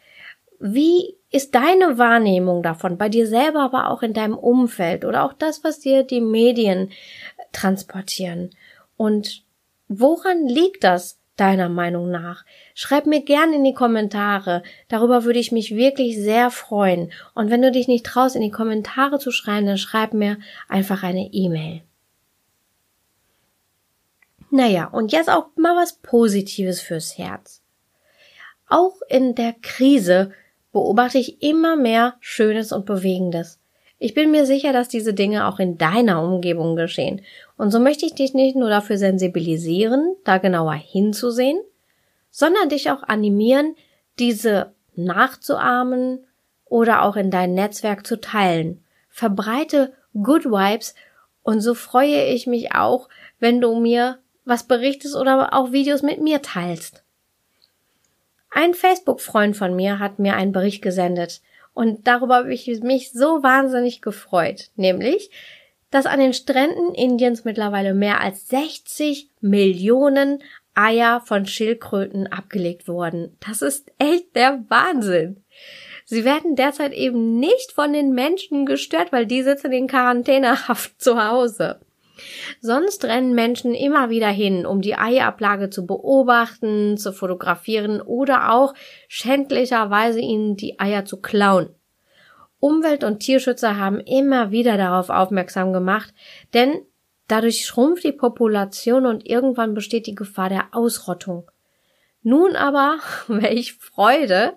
Wie 0.59 1.15
ist 1.31 1.55
deine 1.55 1.99
Wahrnehmung 1.99 2.63
davon, 2.63 2.97
bei 2.97 3.09
dir 3.09 3.27
selber, 3.27 3.61
aber 3.61 3.91
auch 3.91 4.03
in 4.03 4.15
deinem 4.15 4.37
Umfeld 4.37 5.05
oder 5.05 5.25
auch 5.25 5.33
das, 5.33 5.63
was 5.65 5.81
dir 5.81 6.03
die 6.03 6.21
Medien 6.21 6.91
transportieren? 7.53 8.51
Und 8.97 9.45
woran 9.89 10.47
liegt 10.47 10.83
das 10.83 11.19
deiner 11.37 11.69
Meinung 11.69 12.11
nach? 12.11 12.45
Schreib 12.75 13.07
mir 13.07 13.23
gern 13.23 13.53
in 13.53 13.65
die 13.65 13.75
Kommentare. 13.75 14.63
Darüber 14.89 15.25
würde 15.25 15.39
ich 15.39 15.53
mich 15.53 15.77
wirklich 15.77 16.17
sehr 16.17 16.51
freuen. 16.51 17.13
Und 17.35 17.51
wenn 17.51 17.63
du 17.63 17.71
dich 17.71 17.87
nicht 17.87 18.07
traust, 18.07 18.35
in 18.35 18.43
die 18.43 18.51
Kommentare 18.51 19.19
zu 19.19 19.31
schreiben, 19.31 19.67
dann 19.67 19.79
schreib 19.79 20.15
mir 20.15 20.39
einfach 20.69 21.03
eine 21.03 21.29
E-Mail. 21.33 21.83
Naja, 24.57 24.87
und 24.87 25.13
jetzt 25.13 25.29
auch 25.29 25.49
mal 25.57 25.77
was 25.77 25.99
Positives 25.99 26.81
fürs 26.81 27.19
Herz. 27.19 27.61
Auch 28.67 28.95
in 29.07 29.35
der 29.35 29.53
Krise 29.61 30.31
beobachte 30.73 31.19
ich 31.19 31.43
immer 31.43 31.77
mehr 31.77 32.15
Schönes 32.21 32.73
und 32.73 32.87
Bewegendes. 32.87 33.61
Ich 33.99 34.15
bin 34.15 34.31
mir 34.31 34.47
sicher, 34.47 34.73
dass 34.73 34.89
diese 34.89 35.13
Dinge 35.13 35.47
auch 35.47 35.59
in 35.59 35.77
deiner 35.77 36.23
Umgebung 36.23 36.75
geschehen. 36.75 37.21
Und 37.59 37.71
so 37.71 37.79
möchte 37.79 38.07
ich 38.07 38.15
dich 38.15 38.33
nicht 38.33 38.57
nur 38.57 38.71
dafür 38.71 38.97
sensibilisieren, 38.97 40.17
da 40.25 40.39
genauer 40.39 40.73
hinzusehen, 40.73 41.61
sondern 42.31 42.71
dich 42.71 42.91
auch 42.91 43.03
animieren, 43.03 43.77
diese 44.19 44.73
nachzuahmen 44.95 46.25
oder 46.65 47.03
auch 47.03 47.17
in 47.17 47.31
dein 47.31 47.53
Netzwerk 47.53 48.07
zu 48.07 48.23
teilen. 48.23 48.83
Verbreite 49.11 49.93
Good 50.15 50.47
Vibes 50.47 50.95
und 51.43 51.61
so 51.61 51.75
freue 51.75 52.25
ich 52.25 52.47
mich 52.47 52.75
auch, 52.75 53.11
wenn 53.39 53.61
du 53.61 53.79
mir 53.79 54.19
was 54.47 54.67
berichtest 54.67 55.15
oder 55.15 55.53
auch 55.53 55.73
Videos 55.73 56.01
mit 56.01 56.21
mir 56.23 56.41
teilst. 56.41 57.05
Ein 58.51 58.73
Facebook-Freund 58.73 59.55
von 59.55 59.77
mir 59.77 59.99
hat 59.99 60.19
mir 60.19 60.35
einen 60.35 60.53
Bericht 60.53 60.81
gesendet 60.81 61.43
und 61.75 62.07
darüber 62.07 62.37
habe 62.37 62.55
ich 62.55 62.67
mich 62.81 63.13
so 63.13 63.43
wahnsinnig 63.43 64.01
gefreut, 64.01 64.71
nämlich, 64.77 65.31
dass 65.91 66.07
an 66.07 66.21
den 66.21 66.33
Stränden 66.33 66.95
Indiens 66.95 67.45
mittlerweile 67.45 67.93
mehr 67.93 68.23
als 68.23 68.49
60 68.49 69.29
Millionen 69.41 70.43
Eier 70.75 71.23
von 71.25 71.47
Schildkröten 71.47 72.27
abgelegt 72.27 72.89
wurden. 72.89 73.37
Das 73.47 73.63
ist 73.63 73.91
echt 73.99 74.35
der 74.37 74.65
Wahnsinn. 74.69 75.43
Sie 76.05 76.25
werden 76.25 76.55
derzeit 76.55 76.93
eben 76.93 77.39
nicht 77.39 77.73
von 77.73 77.93
den 77.93 78.13
Menschen 78.13 78.65
gestört, 78.65 79.11
weil 79.11 79.27
die 79.27 79.43
sitzen 79.43 79.73
in 79.73 79.89
Quarantänehaft 79.89 80.93
zu 81.03 81.23
Hause. 81.23 81.81
Sonst 82.61 83.05
rennen 83.05 83.35
Menschen 83.35 83.75
immer 83.75 84.11
wieder 84.11 84.29
hin, 84.29 84.67
um 84.67 84.81
die 84.81 84.97
Eiablage 84.97 85.71
zu 85.71 85.87
beobachten, 85.87 86.97
zu 86.97 87.13
fotografieren 87.13 88.01
oder 88.01 88.53
auch 88.53 88.75
schändlicherweise 89.09 90.21
ihnen 90.21 90.57
die 90.57 90.81
Eier 90.81 91.05
zu 91.05 91.21
klauen. 91.21 91.71
Umwelt- 92.59 93.05
und 93.05 93.21
Tierschützer 93.21 93.77
haben 93.77 94.01
immer 94.01 94.51
wieder 94.51 94.77
darauf 94.77 95.11
aufmerksam 95.11 95.73
gemacht, 95.73 96.15
denn 96.55 96.75
dadurch 97.29 97.67
schrumpft 97.67 98.05
die 98.05 98.13
Population 98.13 99.07
und 99.07 99.27
irgendwann 99.27 99.75
besteht 99.75 100.07
die 100.07 100.15
Gefahr 100.15 100.49
der 100.49 100.69
Ausrottung. 100.73 101.51
Nun 102.23 102.57
aber, 102.57 102.99
welch 103.29 103.75
Freude, 103.75 104.55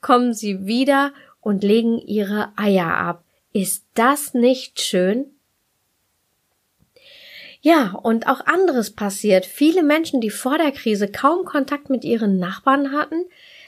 kommen 0.00 0.34
sie 0.34 0.66
wieder 0.66 1.12
und 1.40 1.62
legen 1.62 1.98
ihre 1.98 2.52
Eier 2.56 2.94
ab. 2.94 3.24
Ist 3.52 3.86
das 3.94 4.34
nicht 4.34 4.80
schön? 4.80 5.35
Ja, 7.66 7.98
und 8.00 8.28
auch 8.28 8.46
anderes 8.46 8.92
passiert. 8.92 9.44
Viele 9.44 9.82
Menschen, 9.82 10.20
die 10.20 10.30
vor 10.30 10.56
der 10.56 10.70
Krise 10.70 11.08
kaum 11.08 11.44
Kontakt 11.44 11.90
mit 11.90 12.04
ihren 12.04 12.38
Nachbarn 12.38 12.92
hatten, 12.92 13.24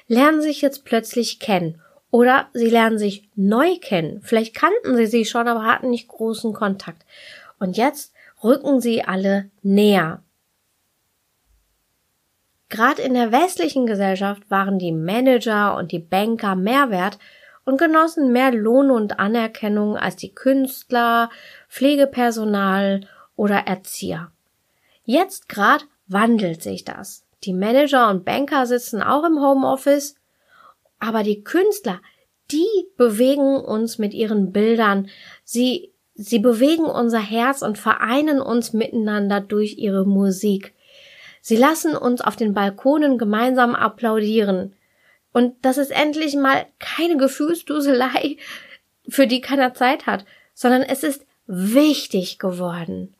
lernen 0.06 0.40
sich 0.40 0.62
jetzt 0.62 0.84
plötzlich 0.84 1.40
kennen. 1.40 1.82
Oder 2.12 2.46
sie 2.52 2.70
lernen 2.70 2.96
sich 2.96 3.28
neu 3.34 3.74
kennen. 3.80 4.20
Vielleicht 4.22 4.54
kannten 4.54 4.94
sie 4.94 5.06
sie 5.06 5.24
schon, 5.24 5.48
aber 5.48 5.64
hatten 5.64 5.90
nicht 5.90 6.06
großen 6.06 6.52
Kontakt. 6.52 7.04
Und 7.58 7.76
jetzt 7.76 8.14
rücken 8.44 8.80
sie 8.80 9.02
alle 9.02 9.50
näher. 9.62 10.22
Gerade 12.68 13.02
in 13.02 13.14
der 13.14 13.32
westlichen 13.32 13.84
Gesellschaft 13.86 14.48
waren 14.48 14.78
die 14.78 14.92
Manager 14.92 15.76
und 15.76 15.90
die 15.90 15.98
Banker 15.98 16.54
mehr 16.54 16.90
wert 16.90 17.18
und 17.64 17.78
genossen 17.78 18.30
mehr 18.30 18.52
Lohn 18.52 18.92
und 18.92 19.18
Anerkennung 19.18 19.96
als 19.96 20.14
die 20.14 20.36
Künstler, 20.36 21.30
Pflegepersonal 21.68 23.00
oder 23.38 23.66
Erzieher. 23.66 24.30
Jetzt 25.04 25.48
grad 25.48 25.86
wandelt 26.08 26.62
sich 26.62 26.84
das. 26.84 27.24
Die 27.44 27.54
Manager 27.54 28.10
und 28.10 28.24
Banker 28.24 28.66
sitzen 28.66 29.00
auch 29.00 29.24
im 29.24 29.40
Homeoffice, 29.40 30.16
aber 30.98 31.22
die 31.22 31.44
Künstler, 31.44 32.00
die 32.50 32.66
bewegen 32.96 33.56
uns 33.56 33.98
mit 33.98 34.12
ihren 34.12 34.52
Bildern, 34.52 35.08
sie, 35.44 35.92
sie 36.14 36.40
bewegen 36.40 36.84
unser 36.84 37.20
Herz 37.20 37.62
und 37.62 37.78
vereinen 37.78 38.40
uns 38.40 38.72
miteinander 38.72 39.40
durch 39.40 39.78
ihre 39.78 40.04
Musik. 40.04 40.74
Sie 41.40 41.56
lassen 41.56 41.96
uns 41.96 42.20
auf 42.20 42.34
den 42.34 42.54
Balkonen 42.54 43.18
gemeinsam 43.18 43.74
applaudieren. 43.76 44.74
Und 45.32 45.54
das 45.62 45.78
ist 45.78 45.92
endlich 45.92 46.34
mal 46.34 46.66
keine 46.80 47.16
Gefühlsduselei, 47.16 48.36
für 49.08 49.26
die 49.28 49.40
keiner 49.40 49.74
Zeit 49.74 50.06
hat, 50.06 50.24
sondern 50.54 50.82
es 50.82 51.04
ist 51.04 51.24
wichtig 51.46 52.38
geworden. 52.38 53.14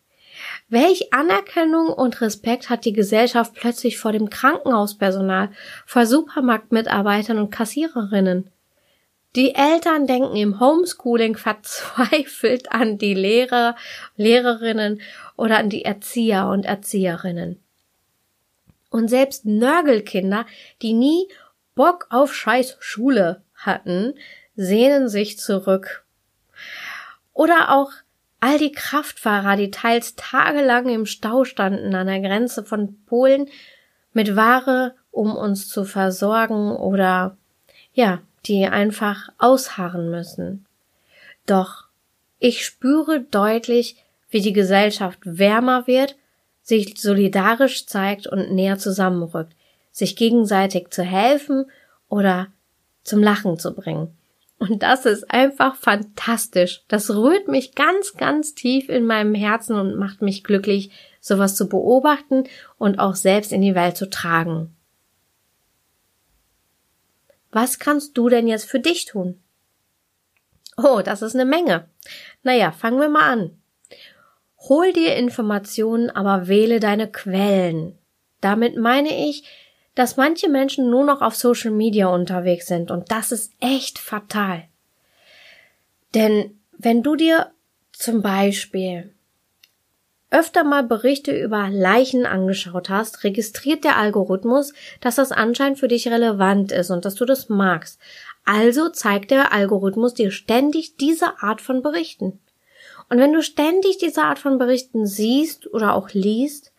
Welch 0.70 1.14
Anerkennung 1.14 1.88
und 1.88 2.20
Respekt 2.20 2.68
hat 2.68 2.84
die 2.84 2.92
Gesellschaft 2.92 3.54
plötzlich 3.54 3.98
vor 3.98 4.12
dem 4.12 4.28
Krankenhauspersonal, 4.28 5.50
vor 5.87 6.04
Supermarktmitarbeitern 6.04 7.38
und 7.38 7.50
Kassiererinnen? 7.50 8.50
Die 9.34 9.54
Eltern 9.54 10.06
denken 10.06 10.37
im 10.37 10.60
Homeschooling 10.60 11.37
verzweifelt 11.37 12.70
an 12.70 12.98
die 12.98 13.14
Lehrer, 13.14 13.76
Lehrerinnen 14.16 15.00
oder 15.37 15.58
an 15.58 15.70
die 15.70 15.84
Erzieher 15.87 16.48
und 16.48 16.66
Erzieherinnen. 16.66 17.58
Und 18.90 19.08
selbst 19.08 19.46
Nörgelkinder, 19.46 20.44
die 20.82 20.92
nie 20.92 21.28
Bock 21.75 22.08
auf 22.10 22.34
scheiß 22.34 22.76
Schule 22.80 23.42
hatten, 23.54 24.14
sehnen 24.56 25.08
sich 25.08 25.38
zurück. 25.38 26.04
Oder 27.32 27.70
auch 27.70 27.92
All 28.40 28.59
die 28.59 28.73
Kraftfahrer, 28.73 29.57
die 29.57 29.71
teils 29.71 30.14
tagelang 30.14 30.88
im 30.88 31.07
Stau 31.07 31.45
standen 31.45 31.95
an 31.95 32.07
der 32.07 32.21
Grenze 32.21 32.64
von 32.64 32.97
Polen 33.07 33.49
mit 34.12 34.37
Ware, 34.37 34.95
um 35.11 35.35
uns 35.35 35.68
zu 35.68 35.85
versorgen 35.85 36.71
oder 36.71 37.37
ja, 37.92 38.21
die 38.47 38.66
einfach 38.66 39.28
ausharren 39.38 40.11
müssen. 40.11 40.66
Doch 41.47 41.88
ich 42.38 42.64
spüre 42.64 43.21
deutlich, 43.21 43.97
wie 44.30 44.40
die 44.40 44.52
Gesellschaft 44.52 45.18
wärmer 45.25 45.87
wird, 45.87 46.16
sich 46.62 47.00
solidarisch 47.00 47.87
zeigt 47.87 48.26
und 48.26 48.52
näher 48.52 48.78
zusammenrückt, 48.78 49.57
sich 49.90 50.16
gegenseitig 50.16 50.90
zu 50.90 51.02
helfen 51.02 51.71
oder 52.09 52.49
zum 53.02 53.23
Lachen 53.23 53.59
zu 53.59 53.75
bringen. 53.75 54.17
Und 54.58 54.82
das 54.82 55.06
ist 55.06 55.30
einfach 55.30 55.76
fantastisch. 55.76 56.82
Das 56.88 57.10
rührt 57.10 57.46
mich 57.46 57.74
ganz, 57.74 58.14
ganz 58.14 58.54
tief 58.54 58.88
in 58.88 59.06
meinem 59.06 59.34
Herzen 59.34 59.76
und 59.76 59.96
macht 59.96 60.20
mich 60.20 60.42
glücklich, 60.42 60.90
sowas 61.20 61.54
zu 61.54 61.68
beobachten 61.68 62.44
und 62.76 62.98
auch 62.98 63.14
selbst 63.14 63.52
in 63.52 63.62
die 63.62 63.74
Welt 63.74 63.96
zu 63.96 64.10
tragen. 64.10 64.74
Was 67.50 67.78
kannst 67.78 68.18
du 68.18 68.28
denn 68.28 68.48
jetzt 68.48 68.68
für 68.68 68.80
dich 68.80 69.04
tun? 69.04 69.40
Oh, 70.76 71.02
das 71.04 71.22
ist 71.22 71.34
eine 71.34 71.44
Menge. 71.44 71.88
Naja, 72.42 72.72
fangen 72.72 73.00
wir 73.00 73.08
mal 73.08 73.30
an. 73.32 73.62
Hol 74.68 74.92
dir 74.92 75.16
Informationen, 75.16 76.10
aber 76.10 76.48
wähle 76.48 76.80
deine 76.80 77.10
Quellen. 77.10 77.96
Damit 78.40 78.76
meine 78.76 79.28
ich, 79.28 79.44
dass 79.98 80.16
manche 80.16 80.48
Menschen 80.48 80.90
nur 80.90 81.04
noch 81.04 81.22
auf 81.22 81.34
Social 81.34 81.72
Media 81.72 82.06
unterwegs 82.06 82.68
sind 82.68 82.92
und 82.92 83.10
das 83.10 83.32
ist 83.32 83.52
echt 83.58 83.98
fatal. 83.98 84.62
Denn 86.14 86.56
wenn 86.70 87.02
du 87.02 87.16
dir 87.16 87.50
zum 87.90 88.22
Beispiel 88.22 89.12
öfter 90.30 90.62
mal 90.62 90.84
Berichte 90.84 91.36
über 91.36 91.68
Leichen 91.68 92.26
angeschaut 92.26 92.90
hast, 92.90 93.24
registriert 93.24 93.82
der 93.82 93.96
Algorithmus, 93.96 94.72
dass 95.00 95.16
das 95.16 95.32
anscheinend 95.32 95.80
für 95.80 95.88
dich 95.88 96.06
relevant 96.06 96.70
ist 96.70 96.90
und 96.90 97.04
dass 97.04 97.16
du 97.16 97.24
das 97.24 97.48
magst. 97.48 97.98
Also 98.44 98.90
zeigt 98.90 99.32
der 99.32 99.52
Algorithmus 99.52 100.14
dir 100.14 100.30
ständig 100.30 100.96
diese 100.96 101.42
Art 101.42 101.60
von 101.60 101.82
Berichten. 101.82 102.38
Und 103.08 103.18
wenn 103.18 103.32
du 103.32 103.42
ständig 103.42 103.98
diese 103.98 104.22
Art 104.22 104.38
von 104.38 104.58
Berichten 104.58 105.06
siehst 105.06 105.66
oder 105.66 105.94
auch 105.94 106.10
liest, 106.10 106.72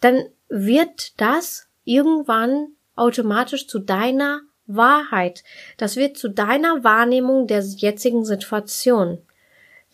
dann 0.00 0.24
wird 0.48 1.20
das 1.20 1.68
irgendwann 1.84 2.68
automatisch 2.96 3.66
zu 3.66 3.78
deiner 3.78 4.40
Wahrheit. 4.66 5.42
Das 5.76 5.96
wird 5.96 6.16
zu 6.16 6.28
deiner 6.28 6.84
Wahrnehmung 6.84 7.46
der 7.46 7.60
jetzigen 7.62 8.24
Situation. 8.24 9.18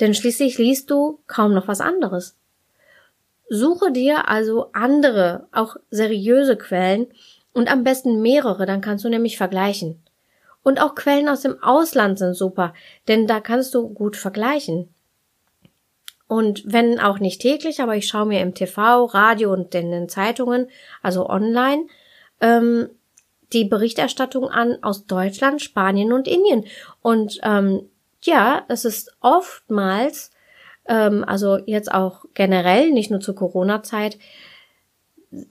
Denn 0.01 0.15
schließlich 0.15 0.59
liest 0.59 0.91
du 0.91 1.21
kaum 1.27 1.55
noch 1.55 1.69
was 1.69 1.81
anderes. 1.81 2.37
Suche 3.49 3.91
dir 3.93 4.29
also 4.29 4.71
andere, 4.73 5.49
auch 5.53 5.77
seriöse 5.91 6.57
Quellen 6.57 7.07
und 7.53 7.73
am 7.73 7.83
besten 7.83 8.21
mehrere, 8.21 8.67
dann 8.67 8.83
kannst 8.83 9.05
du 9.05 9.09
nämlich 9.09 9.39
vergleichen. 9.39 10.03
Und 10.63 10.81
auch 10.83 10.95
Quellen 10.95 11.29
aus 11.29 11.41
dem 11.41 11.63
Ausland 11.63 12.19
sind 12.19 12.35
super, 12.35 12.75
denn 13.09 13.27
da 13.27 13.41
kannst 13.41 13.75
du 13.75 13.89
gut 13.89 14.17
vergleichen. 14.17 14.95
Und 16.29 16.63
wenn 16.67 17.01
auch 17.01 17.19
nicht 17.19 17.41
täglich, 17.41 17.81
aber 17.81 17.97
ich 17.97 18.07
schaue 18.07 18.27
mir 18.27 18.41
im 18.41 18.55
TV, 18.55 19.07
Radio 19.07 19.53
und 19.53 19.75
in 19.75 19.91
den 19.91 20.09
Zeitungen, 20.09 20.69
also 21.03 21.29
online, 21.29 21.87
ähm, 22.41 22.91
die 23.55 23.65
Berichterstattung 23.65 24.49
an 24.49 24.77
aus 24.83 25.07
Deutschland, 25.07 25.63
Spanien 25.63 26.13
und 26.13 26.29
Indien. 26.29 26.65
Und 27.01 27.41
ähm, 27.43 27.89
ja, 28.23 28.65
es 28.69 28.85
ist 28.85 29.17
oftmals, 29.21 30.31
ähm, 30.87 31.25
also 31.27 31.57
jetzt 31.65 31.91
auch 31.91 32.27
generell, 32.35 32.91
nicht 32.91 33.11
nur 33.11 33.21
zur 33.21 33.35
Corona-Zeit, 33.35 34.19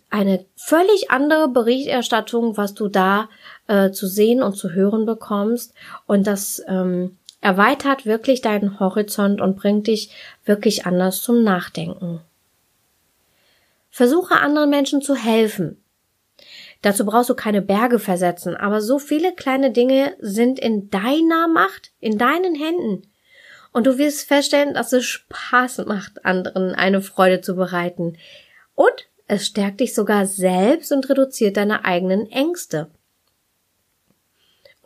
eine 0.09 0.45
völlig 0.55 1.11
andere 1.11 1.47
Berichterstattung, 1.47 2.57
was 2.57 2.73
du 2.73 2.87
da 2.87 3.29
äh, 3.67 3.91
zu 3.91 4.07
sehen 4.07 4.41
und 4.41 4.55
zu 4.55 4.71
hören 4.71 5.05
bekommst. 5.05 5.73
Und 6.05 6.27
das 6.27 6.61
ähm, 6.67 7.16
erweitert 7.41 8.05
wirklich 8.05 8.41
deinen 8.41 8.79
Horizont 8.79 9.41
und 9.41 9.55
bringt 9.55 9.87
dich 9.87 10.11
wirklich 10.45 10.85
anders 10.85 11.21
zum 11.21 11.43
Nachdenken. 11.43 12.21
Versuche 13.89 14.35
anderen 14.35 14.69
Menschen 14.69 15.01
zu 15.01 15.15
helfen. 15.15 15.83
Dazu 16.81 17.05
brauchst 17.05 17.29
du 17.29 17.35
keine 17.35 17.61
Berge 17.61 17.99
versetzen, 17.99 18.55
aber 18.55 18.81
so 18.81 18.99
viele 18.99 19.33
kleine 19.33 19.71
Dinge 19.71 20.15
sind 20.19 20.59
in 20.59 20.89
deiner 20.89 21.47
Macht, 21.47 21.91
in 21.99 22.17
deinen 22.17 22.53
Händen. 22.53 23.07
Und 23.71 23.87
du 23.87 23.97
wirst 23.97 24.27
feststellen, 24.27 24.73
dass 24.73 24.93
es 24.93 25.05
Spaß 25.05 25.85
macht, 25.85 26.25
anderen 26.25 26.73
eine 26.75 27.01
Freude 27.01 27.41
zu 27.41 27.55
bereiten. 27.55 28.17
Und 28.75 29.07
es 29.27 29.45
stärkt 29.47 29.79
dich 29.79 29.93
sogar 29.93 30.25
selbst 30.25 30.91
und 30.91 31.09
reduziert 31.09 31.57
deine 31.57 31.83
eigenen 31.83 32.31
Ängste. 32.31 32.89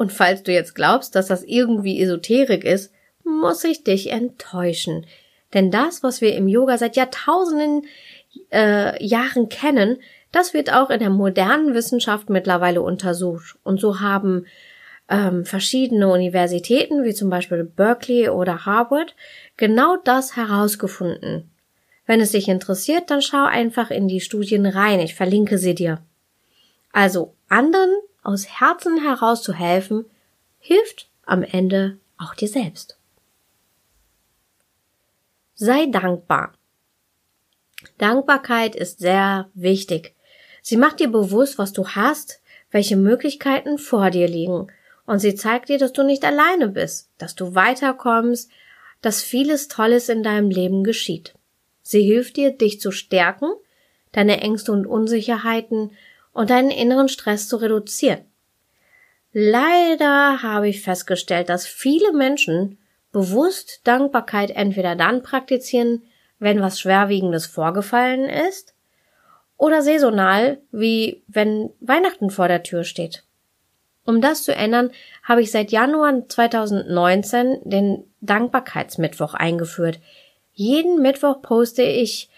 Und 0.01 0.11
falls 0.11 0.41
du 0.41 0.51
jetzt 0.51 0.73
glaubst, 0.73 1.13
dass 1.13 1.27
das 1.27 1.43
irgendwie 1.43 2.01
Esoterik 2.01 2.63
ist, 2.63 2.91
muss 3.23 3.63
ich 3.63 3.83
dich 3.83 4.09
enttäuschen. 4.09 5.05
Denn 5.53 5.69
das, 5.69 6.01
was 6.01 6.21
wir 6.21 6.33
im 6.35 6.47
Yoga 6.47 6.79
seit 6.79 6.95
Jahrtausenden 6.95 7.85
äh, 8.51 9.05
Jahren 9.05 9.47
kennen, 9.47 9.97
das 10.31 10.55
wird 10.55 10.73
auch 10.73 10.89
in 10.89 11.01
der 11.01 11.11
modernen 11.11 11.75
Wissenschaft 11.75 12.31
mittlerweile 12.31 12.81
untersucht. 12.81 13.59
Und 13.61 13.79
so 13.79 13.99
haben 13.99 14.47
ähm, 15.07 15.45
verschiedene 15.45 16.07
Universitäten, 16.11 17.03
wie 17.03 17.13
zum 17.13 17.29
Beispiel 17.29 17.63
Berkeley 17.63 18.27
oder 18.29 18.65
Harvard, 18.65 19.15
genau 19.55 19.97
das 20.03 20.35
herausgefunden. 20.35 21.51
Wenn 22.07 22.21
es 22.21 22.31
dich 22.31 22.47
interessiert, 22.47 23.11
dann 23.11 23.21
schau 23.21 23.43
einfach 23.45 23.91
in 23.91 24.07
die 24.07 24.19
Studien 24.19 24.65
rein. 24.65 24.99
Ich 24.99 25.13
verlinke 25.13 25.59
sie 25.59 25.75
dir. 25.75 25.99
Also 26.91 27.35
anderen 27.49 27.91
aus 28.21 28.47
Herzen 28.59 29.01
heraus 29.01 29.41
zu 29.43 29.53
helfen, 29.53 30.05
hilft 30.59 31.09
am 31.25 31.43
Ende 31.43 31.97
auch 32.17 32.35
dir 32.35 32.47
selbst. 32.47 32.97
Sei 35.55 35.85
dankbar. 35.87 36.53
Dankbarkeit 37.97 38.75
ist 38.75 38.99
sehr 38.99 39.49
wichtig. 39.53 40.15
Sie 40.61 40.77
macht 40.77 40.99
dir 40.99 41.07
bewusst, 41.07 41.57
was 41.57 41.73
du 41.73 41.87
hast, 41.87 42.41
welche 42.71 42.95
Möglichkeiten 42.95 43.77
vor 43.77 44.09
dir 44.09 44.27
liegen. 44.27 44.67
Und 45.05 45.19
sie 45.19 45.35
zeigt 45.35 45.69
dir, 45.69 45.77
dass 45.77 45.93
du 45.93 46.03
nicht 46.03 46.23
alleine 46.23 46.67
bist, 46.67 47.09
dass 47.17 47.35
du 47.35 47.55
weiterkommst, 47.55 48.49
dass 49.01 49.21
vieles 49.21 49.67
Tolles 49.67 50.09
in 50.09 50.23
deinem 50.23 50.49
Leben 50.49 50.83
geschieht. 50.83 51.33
Sie 51.81 52.03
hilft 52.03 52.37
dir, 52.37 52.51
dich 52.51 52.79
zu 52.79 52.91
stärken, 52.91 53.51
deine 54.11 54.41
Ängste 54.41 54.71
und 54.71 54.85
Unsicherheiten 54.85 55.91
und 56.33 56.49
deinen 56.49 56.71
inneren 56.71 57.09
Stress 57.09 57.47
zu 57.47 57.57
reduzieren. 57.57 58.25
Leider 59.33 60.41
habe 60.41 60.67
ich 60.67 60.81
festgestellt, 60.81 61.49
dass 61.49 61.65
viele 61.65 62.11
Menschen 62.13 62.77
bewusst 63.11 63.81
Dankbarkeit 63.85 64.51
entweder 64.51 64.95
dann 64.95 65.23
praktizieren, 65.23 66.03
wenn 66.39 66.61
was 66.61 66.79
Schwerwiegendes 66.79 67.45
vorgefallen 67.45 68.29
ist, 68.29 68.73
oder 69.57 69.83
saisonal, 69.83 70.57
wie 70.71 71.23
wenn 71.27 71.69
Weihnachten 71.79 72.31
vor 72.31 72.47
der 72.47 72.63
Tür 72.63 72.83
steht. 72.83 73.23
Um 74.05 74.19
das 74.19 74.43
zu 74.43 74.55
ändern, 74.55 74.89
habe 75.23 75.43
ich 75.43 75.51
seit 75.51 75.71
Januar 75.71 76.27
2019 76.27 77.59
den 77.63 78.03
Dankbarkeitsmittwoch 78.21 79.35
eingeführt. 79.35 79.99
Jeden 80.53 81.01
Mittwoch 81.01 81.41
poste 81.43 81.83
ich, 81.83 82.29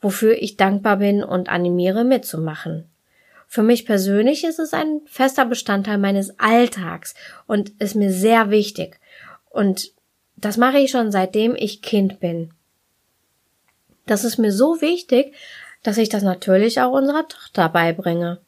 wofür 0.00 0.40
ich 0.40 0.56
dankbar 0.56 0.96
bin 0.96 1.22
und 1.22 1.50
animiere 1.50 2.04
mitzumachen. 2.04 2.89
Für 3.52 3.64
mich 3.64 3.84
persönlich 3.84 4.44
ist 4.44 4.60
es 4.60 4.72
ein 4.72 5.00
fester 5.06 5.44
Bestandteil 5.44 5.98
meines 5.98 6.38
Alltags 6.38 7.16
und 7.48 7.70
ist 7.80 7.96
mir 7.96 8.12
sehr 8.12 8.50
wichtig. 8.50 9.00
Und 9.48 9.90
das 10.36 10.56
mache 10.56 10.78
ich 10.78 10.92
schon 10.92 11.10
seitdem 11.10 11.56
ich 11.56 11.82
Kind 11.82 12.20
bin. 12.20 12.54
Das 14.06 14.22
ist 14.22 14.38
mir 14.38 14.52
so 14.52 14.80
wichtig, 14.80 15.34
dass 15.82 15.98
ich 15.98 16.08
das 16.08 16.22
natürlich 16.22 16.80
auch 16.80 16.92
unserer 16.92 17.26
Tochter 17.26 17.68
beibringe. 17.68 18.38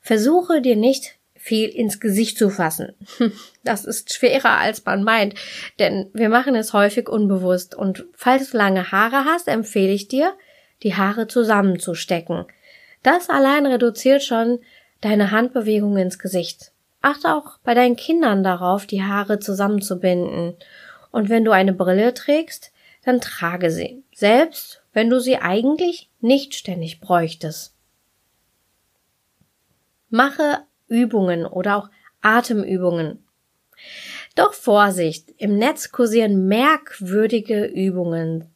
Versuche 0.00 0.62
dir 0.62 0.76
nicht 0.76 1.16
viel 1.34 1.70
ins 1.70 1.98
Gesicht 1.98 2.38
zu 2.38 2.50
fassen. 2.50 2.94
Das 3.64 3.84
ist 3.84 4.14
schwerer 4.14 4.58
als 4.58 4.84
man 4.84 5.02
meint, 5.02 5.34
denn 5.80 6.08
wir 6.14 6.28
machen 6.28 6.54
es 6.54 6.72
häufig 6.72 7.08
unbewusst 7.08 7.74
und 7.74 8.06
falls 8.14 8.52
du 8.52 8.58
lange 8.58 8.92
Haare 8.92 9.24
hast, 9.24 9.48
empfehle 9.48 9.92
ich 9.92 10.06
dir, 10.06 10.34
die 10.82 10.94
Haare 10.94 11.26
zusammenzustecken. 11.26 12.46
Das 13.02 13.30
allein 13.30 13.66
reduziert 13.66 14.22
schon 14.22 14.60
deine 15.00 15.30
Handbewegung 15.30 15.96
ins 15.96 16.18
Gesicht. 16.18 16.72
Achte 17.00 17.34
auch 17.34 17.58
bei 17.64 17.74
deinen 17.74 17.96
Kindern 17.96 18.44
darauf, 18.44 18.86
die 18.86 19.02
Haare 19.02 19.38
zusammenzubinden. 19.38 20.54
Und 21.10 21.28
wenn 21.28 21.44
du 21.44 21.52
eine 21.52 21.72
Brille 21.72 22.12
trägst, 22.12 22.72
dann 23.04 23.20
trage 23.20 23.70
sie, 23.70 24.02
selbst 24.12 24.82
wenn 24.92 25.08
du 25.08 25.20
sie 25.20 25.38
eigentlich 25.38 26.10
nicht 26.20 26.54
ständig 26.54 27.00
bräuchtest. 27.00 27.74
Mache 30.10 30.58
Übungen 30.88 31.46
oder 31.46 31.76
auch 31.76 31.88
Atemübungen. 32.20 33.24
Doch 34.34 34.52
Vorsicht, 34.52 35.32
im 35.38 35.56
Netz 35.56 35.92
kursieren 35.92 36.46
merkwürdige 36.46 37.64
Übungen. 37.64 38.49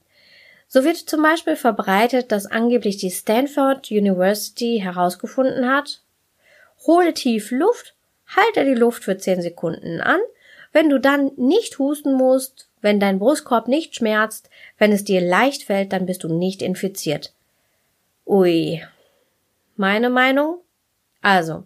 So 0.68 0.85
wird 0.85 0.96
zum 0.96 1.22
Beispiel 1.22 1.57
verbreitet, 1.57 2.33
dass 2.33 2.46
angeblich 2.46 2.96
die 2.96 3.11
Stanford 3.11 3.90
University 3.90 4.81
herausgefunden 4.83 5.68
hat, 5.68 6.00
hole 6.87 7.14
tief 7.14 7.50
Luft, 7.50 7.94
halte 8.27 8.64
die 8.64 8.74
Luft 8.74 9.05
für 9.05 9.16
10 9.16 9.42
Sekunden 9.42 10.00
an, 10.00 10.20
wenn 10.72 10.90
du 10.90 10.98
dann 10.98 11.31
nicht 11.37 11.79
husten 11.79 12.14
musst, 12.14 12.68
wenn 12.81 13.00
dein 13.00 13.18
Brustkorb 13.18 13.68
nicht 13.68 13.94
schmerzt, 13.94 14.50
wenn 14.77 14.92
es 14.92 15.05
dir 15.05 15.20
leicht 15.20 15.64
fällt, 15.64 15.92
dann 15.92 16.07
bist 16.07 16.24
du 16.24 16.29
nicht 16.29 16.61
infiziert. 16.61 17.33
Ui. 18.27 18.83
Meine 19.77 20.11
Meinung? 20.11 20.61
Also, 21.22 21.64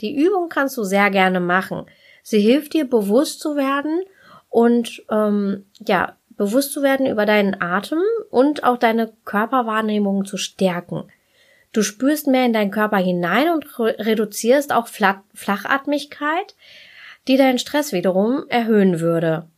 die 0.00 0.16
Übung 0.16 0.48
kannst 0.48 0.76
du 0.76 0.84
sehr 0.84 1.10
gerne 1.10 1.40
machen. 1.40 1.86
Sie 2.22 2.40
hilft 2.40 2.72
dir, 2.74 2.88
bewusst 2.88 3.40
zu 3.40 3.56
werden 3.56 4.02
und 4.48 5.02
ähm, 5.10 5.66
ja, 5.86 6.16
bewusst 6.40 6.72
zu 6.72 6.82
werden 6.82 7.04
über 7.04 7.26
deinen 7.26 7.60
Atem 7.60 8.00
und 8.30 8.64
auch 8.64 8.78
deine 8.78 9.12
Körperwahrnehmung 9.26 10.24
zu 10.24 10.38
stärken. 10.38 11.12
Du 11.70 11.82
spürst 11.82 12.28
mehr 12.28 12.46
in 12.46 12.54
deinen 12.54 12.70
Körper 12.70 12.96
hinein 12.96 13.50
und 13.50 13.66
reduzierst 13.78 14.72
auch 14.72 14.88
Flachatmigkeit, 14.88 16.54
die 17.28 17.36
deinen 17.36 17.58
Stress 17.58 17.92
wiederum 17.92 18.46
erhöhen 18.48 19.00
würde. 19.00 19.50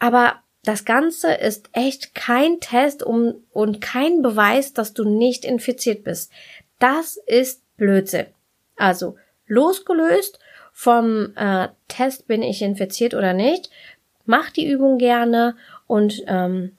Aber 0.00 0.40
das 0.64 0.84
Ganze 0.84 1.32
ist 1.32 1.70
echt 1.74 2.12
kein 2.12 2.58
Test 2.58 3.04
um, 3.04 3.36
und 3.52 3.80
kein 3.80 4.20
Beweis, 4.20 4.72
dass 4.72 4.94
du 4.94 5.04
nicht 5.04 5.44
infiziert 5.44 6.02
bist. 6.02 6.32
Das 6.80 7.20
ist 7.28 7.62
Blödsinn. 7.76 8.26
Also 8.74 9.14
losgelöst 9.46 10.40
vom 10.72 11.36
äh, 11.36 11.68
Test, 11.86 12.26
bin 12.26 12.42
ich 12.42 12.62
infiziert 12.62 13.14
oder 13.14 13.32
nicht, 13.32 13.70
mach 14.28 14.50
die 14.50 14.70
Übung 14.70 14.98
gerne 14.98 15.56
und 15.86 16.22
ähm, 16.26 16.76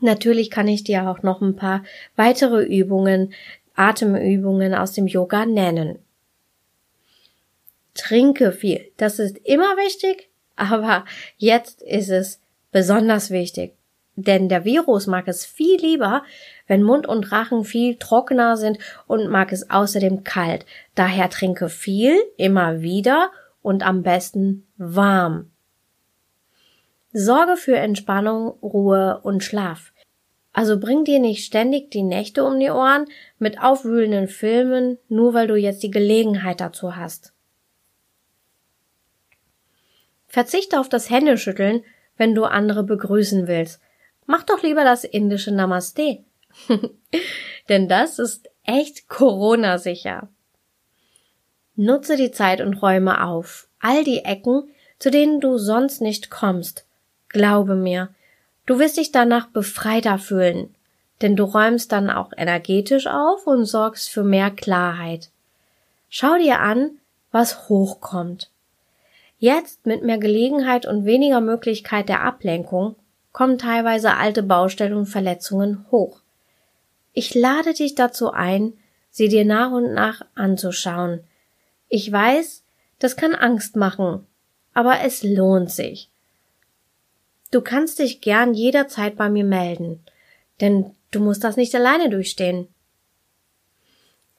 natürlich 0.00 0.50
kann 0.50 0.68
ich 0.68 0.84
dir 0.84 1.10
auch 1.10 1.22
noch 1.22 1.42
ein 1.42 1.56
paar 1.56 1.82
weitere 2.16 2.62
Übungen, 2.62 3.34
Atemübungen 3.74 4.74
aus 4.74 4.92
dem 4.92 5.08
Yoga 5.08 5.46
nennen. 5.46 5.98
Trinke 7.94 8.52
viel. 8.52 8.90
Das 8.96 9.18
ist 9.18 9.38
immer 9.44 9.76
wichtig, 9.76 10.30
aber 10.56 11.04
jetzt 11.36 11.82
ist 11.82 12.10
es 12.10 12.40
besonders 12.70 13.30
wichtig. 13.30 13.74
Denn 14.16 14.48
der 14.48 14.64
Virus 14.64 15.08
mag 15.08 15.26
es 15.26 15.44
viel 15.44 15.80
lieber, 15.80 16.22
wenn 16.68 16.84
Mund 16.84 17.08
und 17.08 17.32
Rachen 17.32 17.64
viel 17.64 17.96
trockener 17.96 18.56
sind 18.56 18.78
und 19.08 19.28
mag 19.28 19.50
es 19.50 19.70
außerdem 19.70 20.22
kalt. 20.22 20.66
Daher 20.94 21.30
trinke 21.30 21.68
viel, 21.68 22.16
immer 22.36 22.80
wieder 22.80 23.32
und 23.60 23.84
am 23.84 24.04
besten 24.04 24.68
warm. 24.76 25.50
Sorge 27.16 27.56
für 27.56 27.76
Entspannung, 27.76 28.48
Ruhe 28.60 29.20
und 29.22 29.44
Schlaf. 29.44 29.92
Also 30.52 30.80
bring 30.80 31.04
dir 31.04 31.20
nicht 31.20 31.44
ständig 31.44 31.92
die 31.92 32.02
Nächte 32.02 32.44
um 32.44 32.58
die 32.58 32.70
Ohren 32.70 33.06
mit 33.38 33.60
aufwühlenden 33.60 34.26
Filmen, 34.26 34.98
nur 35.08 35.32
weil 35.32 35.46
du 35.46 35.54
jetzt 35.54 35.84
die 35.84 35.92
Gelegenheit 35.92 36.60
dazu 36.60 36.96
hast. 36.96 37.32
Verzichte 40.26 40.80
auf 40.80 40.88
das 40.88 41.08
Händeschütteln, 41.08 41.84
wenn 42.16 42.34
du 42.34 42.46
andere 42.46 42.82
begrüßen 42.82 43.46
willst. 43.46 43.80
Mach 44.26 44.42
doch 44.42 44.64
lieber 44.64 44.82
das 44.82 45.04
indische 45.04 45.52
Namaste. 45.52 46.24
Denn 47.68 47.88
das 47.88 48.18
ist 48.18 48.50
echt 48.64 49.08
Corona-sicher. 49.08 50.28
Nutze 51.76 52.16
die 52.16 52.32
Zeit 52.32 52.60
und 52.60 52.74
räume 52.74 53.24
auf. 53.24 53.68
All 53.78 54.02
die 54.02 54.24
Ecken, 54.24 54.68
zu 54.98 55.12
denen 55.12 55.40
du 55.40 55.58
sonst 55.58 56.00
nicht 56.00 56.28
kommst. 56.28 56.86
Glaube 57.34 57.74
mir, 57.74 58.10
du 58.64 58.78
wirst 58.78 58.96
dich 58.96 59.10
danach 59.10 59.48
befreiter 59.48 60.18
fühlen. 60.18 60.72
Denn 61.20 61.34
du 61.34 61.42
räumst 61.42 61.90
dann 61.90 62.08
auch 62.08 62.30
energetisch 62.36 63.08
auf 63.08 63.48
und 63.48 63.66
sorgst 63.66 64.08
für 64.08 64.22
mehr 64.22 64.52
Klarheit. 64.52 65.30
Schau 66.08 66.36
dir 66.38 66.60
an, 66.60 66.92
was 67.32 67.68
hochkommt. 67.68 68.50
Jetzt 69.40 69.84
mit 69.84 70.04
mehr 70.04 70.18
Gelegenheit 70.18 70.86
und 70.86 71.06
weniger 71.06 71.40
Möglichkeit 71.40 72.08
der 72.08 72.22
Ablenkung 72.22 72.94
kommen 73.32 73.58
teilweise 73.58 74.14
alte 74.14 74.44
Baustellen 74.44 74.94
und 74.94 75.06
Verletzungen 75.06 75.86
hoch. 75.90 76.20
Ich 77.14 77.34
lade 77.34 77.74
dich 77.74 77.96
dazu 77.96 78.30
ein, 78.30 78.74
sie 79.10 79.28
dir 79.28 79.44
nach 79.44 79.72
und 79.72 79.92
nach 79.92 80.24
anzuschauen. 80.36 81.24
Ich 81.88 82.10
weiß, 82.10 82.62
das 83.00 83.16
kann 83.16 83.34
Angst 83.34 83.74
machen, 83.74 84.24
aber 84.72 85.00
es 85.00 85.24
lohnt 85.24 85.72
sich. 85.72 86.10
Du 87.54 87.60
kannst 87.60 88.00
dich 88.00 88.20
gern 88.20 88.52
jederzeit 88.52 89.14
bei 89.16 89.30
mir 89.30 89.44
melden, 89.44 90.00
denn 90.60 90.90
du 91.12 91.20
musst 91.20 91.44
das 91.44 91.56
nicht 91.56 91.72
alleine 91.72 92.10
durchstehen. 92.10 92.66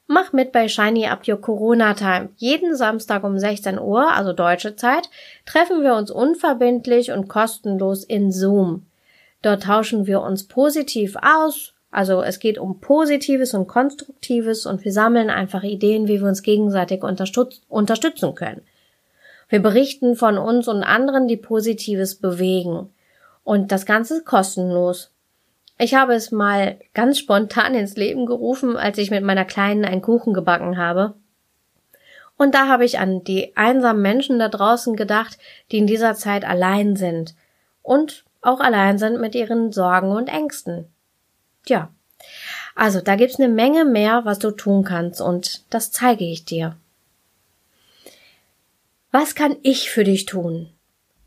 Mach 0.06 0.34
mit 0.34 0.52
bei 0.52 0.68
Shiny 0.68 1.08
Up 1.08 1.26
Your 1.26 1.40
Corona 1.40 1.94
Time. 1.94 2.28
Jeden 2.36 2.76
Samstag 2.76 3.24
um 3.24 3.40
16 3.40 3.80
Uhr, 3.80 4.12
also 4.12 4.34
deutsche 4.34 4.76
Zeit, 4.76 5.10
treffen 5.46 5.82
wir 5.82 5.96
uns 5.96 6.12
unverbindlich 6.12 7.14
und 7.14 7.30
kostenlos 7.30 8.04
in 8.04 8.34
Zoom. 8.34 8.86
Dort 9.42 9.64
tauschen 9.64 10.08
wir 10.08 10.20
uns 10.20 10.50
positiv 10.50 11.16
aus. 11.22 11.74
Also 11.92 12.22
es 12.22 12.40
geht 12.40 12.58
um 12.58 12.82
Positives 12.82 13.54
und 13.54 13.68
Konstruktives 13.68 14.66
und 14.66 14.84
wir 14.84 14.92
sammeln 14.92 15.30
einfach 15.30 15.64
Ideen, 15.64 16.10
wie 16.10 16.20
wir 16.20 16.28
uns 16.28 16.44
gegenseitig 16.44 17.02
unterstützen 17.02 18.36
können. 18.36 18.62
Wir 19.48 19.62
berichten 19.62 20.18
von 20.18 20.38
uns 20.38 20.68
und 20.68 20.84
anderen, 20.84 21.30
die 21.30 21.38
Positives 21.38 22.16
bewegen. 22.16 22.90
Und 23.46 23.72
das 23.72 23.86
Ganze 23.86 24.24
kostenlos. 24.24 25.12
Ich 25.78 25.94
habe 25.94 26.14
es 26.14 26.32
mal 26.32 26.78
ganz 26.94 27.20
spontan 27.20 27.74
ins 27.74 27.96
Leben 27.96 28.26
gerufen, 28.26 28.76
als 28.76 28.98
ich 28.98 29.12
mit 29.12 29.24
meiner 29.24 29.46
Kleinen 29.46 29.86
einen 29.86 30.02
Kuchen 30.02 30.34
gebacken 30.34 30.78
habe. 30.78 31.14
Und 32.38 32.54
da 32.54 32.68
habe 32.68 32.84
ich 32.84 33.00
an 33.00 33.24
die 33.24 33.56
einsamen 33.56 34.02
Menschen 34.02 34.40
da 34.40 34.50
draußen 34.50 34.96
gedacht, 34.98 35.38
die 35.72 35.78
in 35.78 35.88
dieser 35.88 36.16
Zeit 36.16 36.44
allein 36.44 36.98
sind 36.98 37.36
und 37.82 38.26
auch 38.42 38.60
allein 38.60 38.98
sind 38.98 39.22
mit 39.22 39.36
ihren 39.36 39.72
Sorgen 39.72 40.12
und 40.12 40.28
Ängsten. 40.28 40.88
Tja, 41.66 41.90
also 42.76 43.00
da 43.00 43.16
gibt's 43.16 43.40
eine 43.40 43.48
Menge 43.48 43.86
mehr, 43.86 44.26
was 44.26 44.40
du 44.40 44.52
tun 44.52 44.84
kannst 44.84 45.22
und 45.22 45.64
das 45.70 45.92
zeige 45.92 46.26
ich 46.26 46.46
dir. 46.46 46.76
Was 49.12 49.34
kann 49.34 49.56
ich 49.62 49.90
für 49.90 50.04
dich 50.04 50.26
tun? 50.26 50.75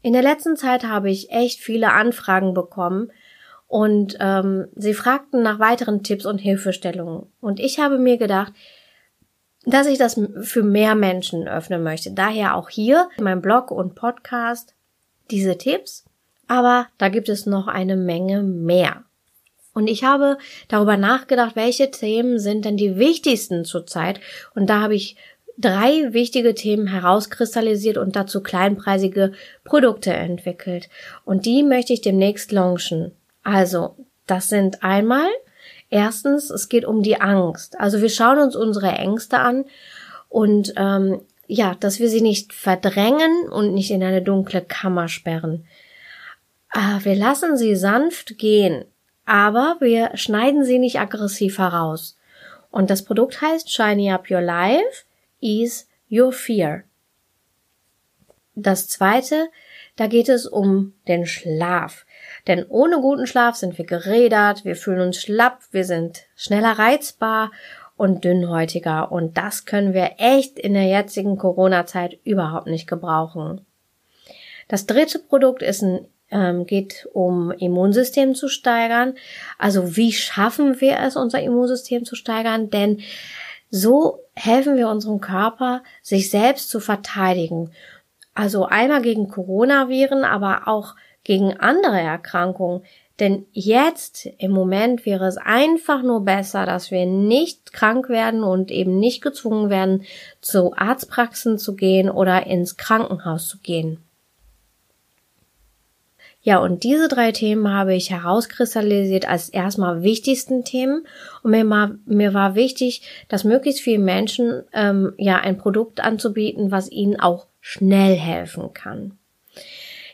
In 0.03 0.13
der 0.13 0.23
letzten 0.23 0.57
Zeit 0.57 0.85
habe 0.85 1.11
ich 1.11 1.31
echt 1.31 1.61
viele 1.61 1.93
Anfragen 1.93 2.55
bekommen, 2.55 3.11
und 3.69 4.17
ähm, 4.19 4.69
sie 4.75 4.95
fragten 4.95 5.43
nach 5.43 5.59
weiteren 5.59 6.03
Tipps 6.03 6.25
und 6.25 6.39
Hilfestellungen. 6.39 7.27
Und 7.41 7.61
ich 7.61 7.79
habe 7.79 7.99
mir 7.99 8.17
gedacht, 8.17 8.55
dass 9.67 9.87
ich 9.87 9.99
das 9.99 10.19
für 10.41 10.63
mehr 10.63 10.95
Menschen 10.95 11.47
öffnen 11.47 11.83
möchte. 11.83 12.13
Daher 12.13 12.57
auch 12.57 12.71
hier 12.71 13.11
in 13.19 13.25
meinem 13.25 13.43
Blog 13.43 13.71
und 13.71 13.95
Podcast 13.95 14.75
diese 15.31 15.59
Tipps. 15.59 16.07
Aber 16.47 16.87
da 16.97 17.11
gibt 17.11 17.29
es 17.29 17.45
noch 17.45 17.69
eine 17.69 17.97
Menge 17.97 18.43
mehr. 18.43 19.05
Und 19.75 19.87
ich 19.87 20.03
habe 20.03 20.39
darüber 20.69 20.97
nachgedacht, 20.97 21.55
welche 21.55 21.91
Themen 21.91 22.39
sind 22.39 22.65
denn 22.65 22.79
die 22.79 22.97
wichtigsten 22.97 23.67
zurzeit. 23.67 24.19
Und 24.55 24.71
da 24.71 24.81
habe 24.81 24.95
ich 24.95 25.17
drei 25.59 26.12
wichtige 26.12 26.55
Themen 26.55 26.87
herauskristallisiert 26.87 27.99
und 27.99 28.16
dazu 28.16 28.42
kleinpreisige 28.42 29.33
Produkte 29.64 30.12
entwickelt. 30.12 30.88
Und 31.25 31.44
die 31.44 31.62
möchte 31.62 31.92
ich 31.92 32.01
demnächst 32.01 32.53
launchen. 32.53 33.12
Also, 33.42 33.97
das 34.27 34.49
sind 34.49 34.83
einmal, 34.83 35.29
erstens, 35.90 36.51
es 36.51 36.68
geht 36.68 36.85
um 36.85 37.03
die 37.03 37.21
Angst. 37.21 37.79
Also 37.81 38.01
wir 38.01 38.11
schauen 38.11 38.38
uns 38.38 38.55
unsere 38.55 38.88
Ängste 38.88 39.38
an 39.38 39.64
und 40.29 40.75
ähm, 40.77 41.21
ja, 41.47 41.75
dass 41.81 41.99
wir 41.99 42.11
sie 42.11 42.21
nicht 42.21 42.53
verdrängen 42.53 43.49
und 43.49 43.73
nicht 43.73 43.90
in 43.90 44.03
eine 44.03 44.23
dunkle 44.23 44.61
Kammer 44.61 45.09
sperren. 45.09 45.66
Äh, 46.75 47.05
wir 47.05 47.16
lassen 47.16 47.57
sie 47.57 47.75
sanft 47.75 48.37
gehen, 48.37 48.85
aber 49.25 49.77
wir 49.81 50.11
schneiden 50.14 50.64
sie 50.64 50.79
nicht 50.79 51.01
aggressiv 51.01 51.59
heraus. 51.59 52.18
Und 52.71 52.90
das 52.90 53.03
Produkt 53.03 53.40
heißt 53.40 53.73
Shiny 53.73 54.12
Up 54.12 54.31
Your 54.31 54.42
Life, 54.42 55.05
Ease 55.40 55.85
Your 56.11 56.33
Fear. 56.33 56.85
Das 58.55 58.88
zweite, 58.88 59.48
da 59.96 60.09
geht 60.09 60.29
es 60.29 60.46
um 60.46 60.94
den 61.07 61.27
Schlaf. 61.27 62.07
Denn 62.46 62.64
ohne 62.68 63.01
guten 63.01 63.27
Schlaf 63.27 63.55
sind 63.55 63.79
wir 63.79 63.85
gerädert, 63.85 64.64
wir 64.64 64.74
fühlen 64.74 65.01
uns 65.01 65.20
schlapp, 65.20 65.61
wir 65.70 65.85
sind 65.85 66.24
schneller 66.35 66.79
reizbar 66.79 67.53
und 67.96 68.24
dünnhäutiger. 68.24 69.12
Und 69.12 69.37
das 69.37 69.64
können 69.64 69.94
wir 69.94 70.12
echt 70.18 70.59
in 70.59 70.74
der 70.74 70.87
jetzigen 70.87 71.37
Corona-Zeit 71.38 72.18
überhaupt 72.24 72.66
nicht 72.66 72.88
gebrauchen. 72.88 73.64
Das 74.66 74.87
dritte 74.87 75.18
Produkt 75.18 75.62
ist 75.62 75.83
ein 75.83 76.07
ähm, 76.31 76.66
geht 76.66 77.09
um 77.12 77.51
Immunsystem 77.53 78.35
zu 78.35 78.48
steigern. 78.48 79.14
Also 79.57 79.96
wie 79.96 80.12
schaffen 80.12 80.81
wir 80.81 80.98
es, 81.01 81.16
unser 81.16 81.40
Immunsystem 81.40 82.05
zu 82.05 82.16
steigern? 82.16 82.70
Denn 82.70 83.01
so 83.71 84.21
helfen 84.35 84.77
wir 84.77 84.89
unserem 84.89 85.21
Körper, 85.21 85.83
sich 86.03 86.31
selbst 86.31 86.71
zu 86.71 86.81
verteidigen. 86.81 87.73
Also 88.35 88.65
einmal 88.67 89.03
gegen 89.03 89.29
Coronaviren, 89.29 90.25
aber 90.25 90.69
auch 90.69 90.95
gegen 91.25 91.57
andere 91.59 92.01
Erkrankungen. 92.01 92.83
Denn 93.21 93.47
jetzt 93.53 94.27
im 94.39 94.53
Moment 94.53 95.05
wäre 95.05 95.27
es 95.27 95.37
einfach 95.37 96.03
nur 96.03 96.25
besser, 96.25 96.67
dass 96.67 96.91
wir 96.93 97.05
nicht 97.05 97.73
krank 97.73 98.09
werden 98.09 98.45
und 98.45 98.71
eben 98.71 98.99
nicht 98.99 99.23
gezwungen 99.23 99.71
werden, 99.71 100.05
zu 100.41 100.73
Arztpraxen 100.77 101.59
zu 101.59 101.75
gehen 101.75 102.11
oder 102.11 102.47
ins 102.47 102.77
Krankenhaus 102.77 103.49
zu 103.49 103.59
gehen. 103.59 104.05
Ja, 106.40 106.59
und 106.59 106.85
diese 106.85 107.09
drei 107.09 107.33
Themen 107.33 107.72
habe 107.72 107.94
ich 107.94 108.11
herauskristallisiert 108.11 109.29
als 109.29 109.48
erstmal 109.48 110.03
wichtigsten 110.03 110.64
Themen. 110.64 111.07
Und 111.42 111.51
mir, 111.51 111.68
war, 111.68 111.96
mir 112.07 112.33
war 112.33 112.55
wichtig, 112.55 113.03
dass 113.29 113.44
möglichst 113.44 113.81
viele 113.81 113.98
Menschen 113.98 114.62
ähm, 114.72 115.12
ja 115.18 115.38
ein 115.38 115.59
Produkt 115.59 116.01
anzubieten, 116.01 116.70
was 116.70 116.90
ihnen 116.90 117.18
auch 117.18 117.46
schnell 117.61 118.14
helfen 118.14 118.72
kann. 118.72 119.18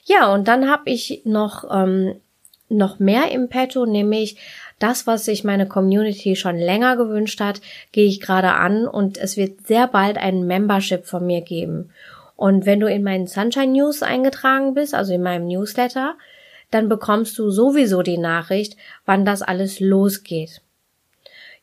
Ja, 0.05 0.33
und 0.33 0.49
dann 0.49 0.71
habe 0.71 0.91
ich 0.91 1.23
noch, 1.25 1.65
ähm, 1.71 2.17
noch 2.69 2.99
mehr 2.99 3.31
im 3.31 3.49
Petto, 3.49 3.87
nämlich 3.87 4.37
das, 4.79 5.07
was 5.07 5.25
sich 5.25 5.45
meine 5.45 5.69
Community 5.69 6.37
schon 6.37 6.57
länger 6.57 6.97
gewünscht 6.97 7.41
hat, 7.41 7.61
gehe 7.93 8.07
ich 8.07 8.21
gerade 8.21 8.53
an 8.53 8.87
und 8.87 9.19
es 9.19 9.37
wird 9.37 9.67
sehr 9.67 9.87
bald 9.87 10.19
ein 10.19 10.47
Membership 10.47 11.07
von 11.07 11.27
mir 11.27 11.43
geben. 11.43 11.91
Und 12.37 12.67
wenn 12.67 12.81
du 12.81 12.89
in 12.89 13.03
meinen 13.03 13.27
Sunshine 13.27 13.73
News 13.73 14.03
eingetragen 14.03 14.75
bist, 14.75 14.95
also 14.95 15.13
in 15.13 15.23
meinem 15.23 15.47
Newsletter, 15.47 16.17
dann 16.71 16.89
bekommst 16.89 17.39
du 17.39 17.51
sowieso 17.51 18.03
die 18.03 18.19
Nachricht, 18.19 18.77
wann 19.05 19.25
das 19.25 19.43
alles 19.43 19.81
losgeht. 19.81 20.61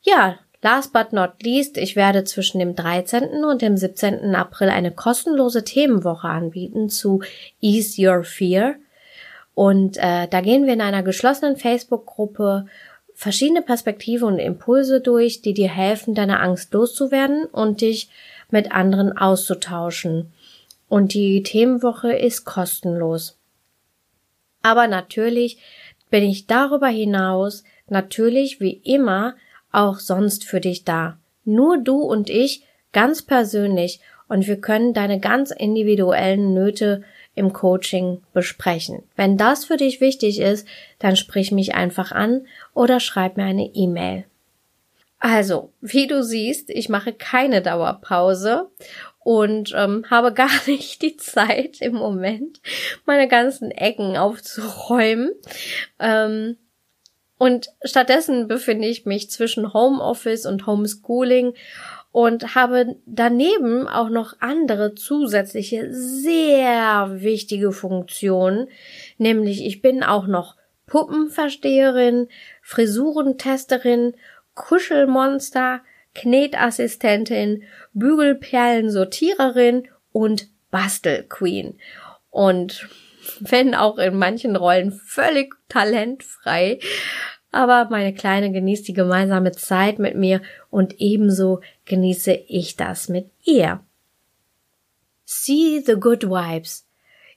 Ja, 0.02 0.40
Last 0.64 0.94
but 0.94 1.12
not 1.12 1.42
least, 1.42 1.78
ich 1.78 1.96
werde 1.96 2.24
zwischen 2.24 2.60
dem 2.60 2.76
13. 2.76 3.44
und 3.44 3.64
dem 3.64 3.78
17. 3.78 4.36
April 4.36 4.70
eine 4.70 4.92
kostenlose 4.92 5.64
Themenwoche 5.64 6.28
anbieten 6.28 6.88
zu 6.88 7.24
Ease 7.62 8.00
Your 8.00 8.24
Fear. 8.24 8.76
Und 9.56 9.98
äh, 9.98 10.28
da 10.28 10.42
gehen 10.42 10.68
wir 10.68 10.74
in 10.74 10.82
einer 10.82 11.02
geschlossenen 11.02 11.58
Facebook-Gruppe 11.58 12.68
verschiedene 13.16 13.64
Perspektiven 13.64 14.28
und 14.28 14.40
Impulse 14.40 15.02
durch, 15.02 15.42
die 15.42 15.54
dir 15.54 15.70
helfen, 15.70 16.14
deine 16.14 16.40
Angst 16.40 16.74
loszuwerden 16.74 17.46
und 17.46 17.82
dich 17.82 18.10
mit 18.52 18.72
anderen 18.72 19.18
auszutauschen. 19.18 20.32
Und 20.92 21.14
die 21.14 21.42
Themenwoche 21.42 22.12
ist 22.12 22.44
kostenlos. 22.44 23.40
Aber 24.62 24.88
natürlich 24.88 25.58
bin 26.10 26.22
ich 26.26 26.48
darüber 26.48 26.90
hinaus 26.90 27.64
natürlich 27.88 28.60
wie 28.60 28.74
immer 28.74 29.36
auch 29.72 30.00
sonst 30.00 30.44
für 30.44 30.60
dich 30.60 30.84
da. 30.84 31.18
Nur 31.46 31.78
du 31.78 32.02
und 32.02 32.30
ich, 32.30 32.66
ganz 32.92 33.22
persönlich, 33.22 34.02
und 34.28 34.48
wir 34.48 34.60
können 34.60 34.94
deine 34.94 35.22
ganz 35.22 35.52
individuellen 35.52 36.54
Nöte 36.54 37.04
im 37.36 37.54
Coaching 37.54 38.22
besprechen. 38.34 39.02
Wenn 39.16 39.38
das 39.38 39.64
für 39.64 39.78
dich 39.78 40.02
wichtig 40.02 40.42
ist, 40.42 40.68
dann 41.00 41.16
sprich 41.16 41.54
mich 41.54 41.74
einfach 41.74 42.12
an 42.12 42.46
oder 42.74 43.00
schreib 43.00 43.38
mir 43.38 43.46
eine 43.46 43.72
E-Mail. 43.74 44.26
Also, 45.24 45.72
wie 45.82 46.08
du 46.08 46.24
siehst, 46.24 46.72
ich 46.72 46.90
mache 46.90 47.14
keine 47.14 47.62
Dauerpause 47.62 48.72
und 49.24 49.74
ähm, 49.76 50.06
habe 50.10 50.34
gar 50.34 50.50
nicht 50.68 51.02
die 51.02 51.18
Zeit 51.18 51.82
im 51.82 51.94
Moment, 51.94 52.62
meine 53.06 53.28
ganzen 53.28 53.72
Ecken 53.72 54.18
aufzuräumen. 54.18 55.32
Ähm, 56.00 56.58
und 57.38 57.70
stattdessen 57.84 58.48
befinde 58.48 58.88
ich 58.88 59.06
mich 59.06 59.32
zwischen 59.32 59.74
Homeoffice 59.74 60.46
und 60.46 60.68
Homeschooling 60.68 61.56
und 62.12 62.56
habe 62.56 62.98
daneben 63.06 63.88
auch 63.88 64.10
noch 64.10 64.36
andere 64.42 64.94
zusätzliche 64.94 65.92
sehr 65.92 67.22
wichtige 67.22 67.72
Funktionen, 67.72 68.68
nämlich 69.18 69.66
ich 69.66 69.82
bin 69.82 70.04
auch 70.04 70.28
noch 70.28 70.56
Puppenversteherin, 70.86 72.28
Frisurentesterin, 72.62 74.14
Kuschelmonster, 74.54 75.82
Knetassistentin, 76.13 77.63
Bügelperlensortiererin 77.93 79.88
und 80.12 80.47
Bastelqueen. 80.69 81.80
Und 82.30 82.88
wenn 83.39 83.76
auch 83.76 83.97
in 83.97 84.17
manchen 84.17 84.56
Rollen 84.56 84.91
völlig 84.91 85.56
talentfrei, 85.69 86.80
aber 87.52 87.89
meine 87.89 88.13
Kleine 88.13 88.52
genießt 88.52 88.88
die 88.88 88.93
gemeinsame 88.93 89.52
Zeit 89.52 90.00
mit 90.00 90.15
mir 90.15 90.41
und 90.69 91.00
ebenso 91.00 91.62
genieße 91.86 92.34
ich 92.47 92.78
das 92.78 93.10
mit 93.10 93.30
ihr. 93.43 93.82
See 95.26 95.82
the 95.86 95.95
good 95.95 96.24
vibes. 96.24 96.86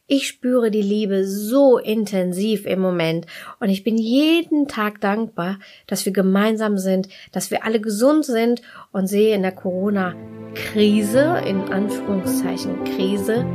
Ich 0.06 0.28
spüre 0.28 0.70
die 0.70 0.82
Liebe 0.82 1.26
so 1.26 1.78
intensiv 1.78 2.66
im 2.66 2.78
Moment 2.78 3.24
und 3.58 3.70
ich 3.70 3.84
bin 3.84 3.96
jeden 3.96 4.68
Tag 4.68 5.00
dankbar, 5.00 5.58
dass 5.86 6.04
wir 6.04 6.12
gemeinsam 6.12 6.76
sind, 6.76 7.08
dass 7.32 7.50
wir 7.50 7.64
alle 7.64 7.80
gesund 7.80 8.26
sind 8.26 8.60
und 8.92 9.06
sehe 9.06 9.34
in 9.34 9.40
der 9.40 9.52
Corona-Krise, 9.52 11.40
in 11.46 11.72
Anführungszeichen 11.72 12.84
Krise, 12.84 13.46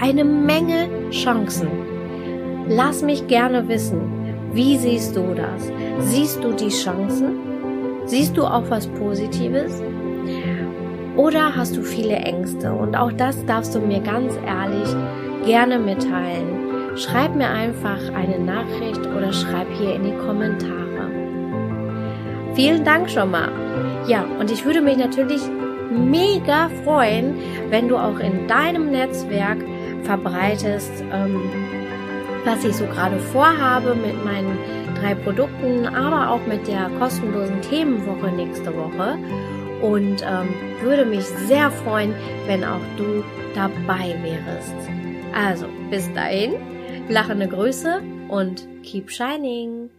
eine 0.00 0.22
Menge 0.22 0.88
Chancen. 1.10 1.68
Lass 2.68 3.02
mich 3.02 3.26
gerne 3.26 3.66
wissen, 3.66 4.52
wie 4.52 4.78
siehst 4.78 5.16
du 5.16 5.34
das? 5.34 5.68
Siehst 5.98 6.44
du 6.44 6.52
die 6.52 6.68
Chancen? 6.68 7.40
Siehst 8.04 8.36
du 8.36 8.44
auch 8.44 8.70
was 8.70 8.86
Positives? 8.86 9.82
Oder 11.16 11.56
hast 11.56 11.76
du 11.76 11.82
viele 11.82 12.14
Ängste? 12.14 12.72
Und 12.72 12.94
auch 12.94 13.10
das 13.10 13.44
darfst 13.46 13.74
du 13.74 13.80
mir 13.80 13.98
ganz 13.98 14.32
ehrlich 14.46 14.88
gerne 15.44 15.78
mitteilen. 15.78 16.96
Schreib 16.96 17.34
mir 17.34 17.48
einfach 17.48 18.00
eine 18.14 18.38
Nachricht 18.38 19.06
oder 19.06 19.32
schreib 19.32 19.68
hier 19.78 19.94
in 19.94 20.04
die 20.04 20.16
Kommentare. 20.26 20.78
Vielen 22.54 22.84
Dank 22.84 23.08
schon 23.08 23.30
mal. 23.30 23.50
Ja, 24.08 24.24
und 24.40 24.50
ich 24.50 24.64
würde 24.64 24.80
mich 24.80 24.96
natürlich 24.96 25.42
mega 25.90 26.68
freuen, 26.84 27.36
wenn 27.70 27.88
du 27.88 27.96
auch 27.96 28.18
in 28.18 28.48
deinem 28.48 28.90
Netzwerk 28.90 29.58
verbreitest, 30.02 31.04
ähm, 31.12 31.40
was 32.44 32.64
ich 32.64 32.74
so 32.74 32.84
gerade 32.86 33.18
vorhabe 33.18 33.94
mit 33.94 34.24
meinen 34.24 34.58
drei 35.00 35.14
Produkten, 35.14 35.86
aber 35.86 36.30
auch 36.30 36.44
mit 36.46 36.66
der 36.66 36.90
kostenlosen 36.98 37.60
Themenwoche 37.62 38.30
nächste 38.32 38.74
Woche 38.74 39.18
und 39.82 40.22
ähm, 40.22 40.48
würde 40.82 41.04
mich 41.04 41.24
sehr 41.24 41.70
freuen, 41.70 42.14
wenn 42.46 42.64
auch 42.64 42.80
du 42.96 43.22
dabei 43.54 44.16
wärst. 44.22 45.07
Also, 45.34 45.66
bis 45.90 46.12
dahin, 46.14 46.54
lachende 47.08 47.48
Grüße 47.48 48.02
und 48.28 48.66
keep 48.82 49.10
shining! 49.10 49.90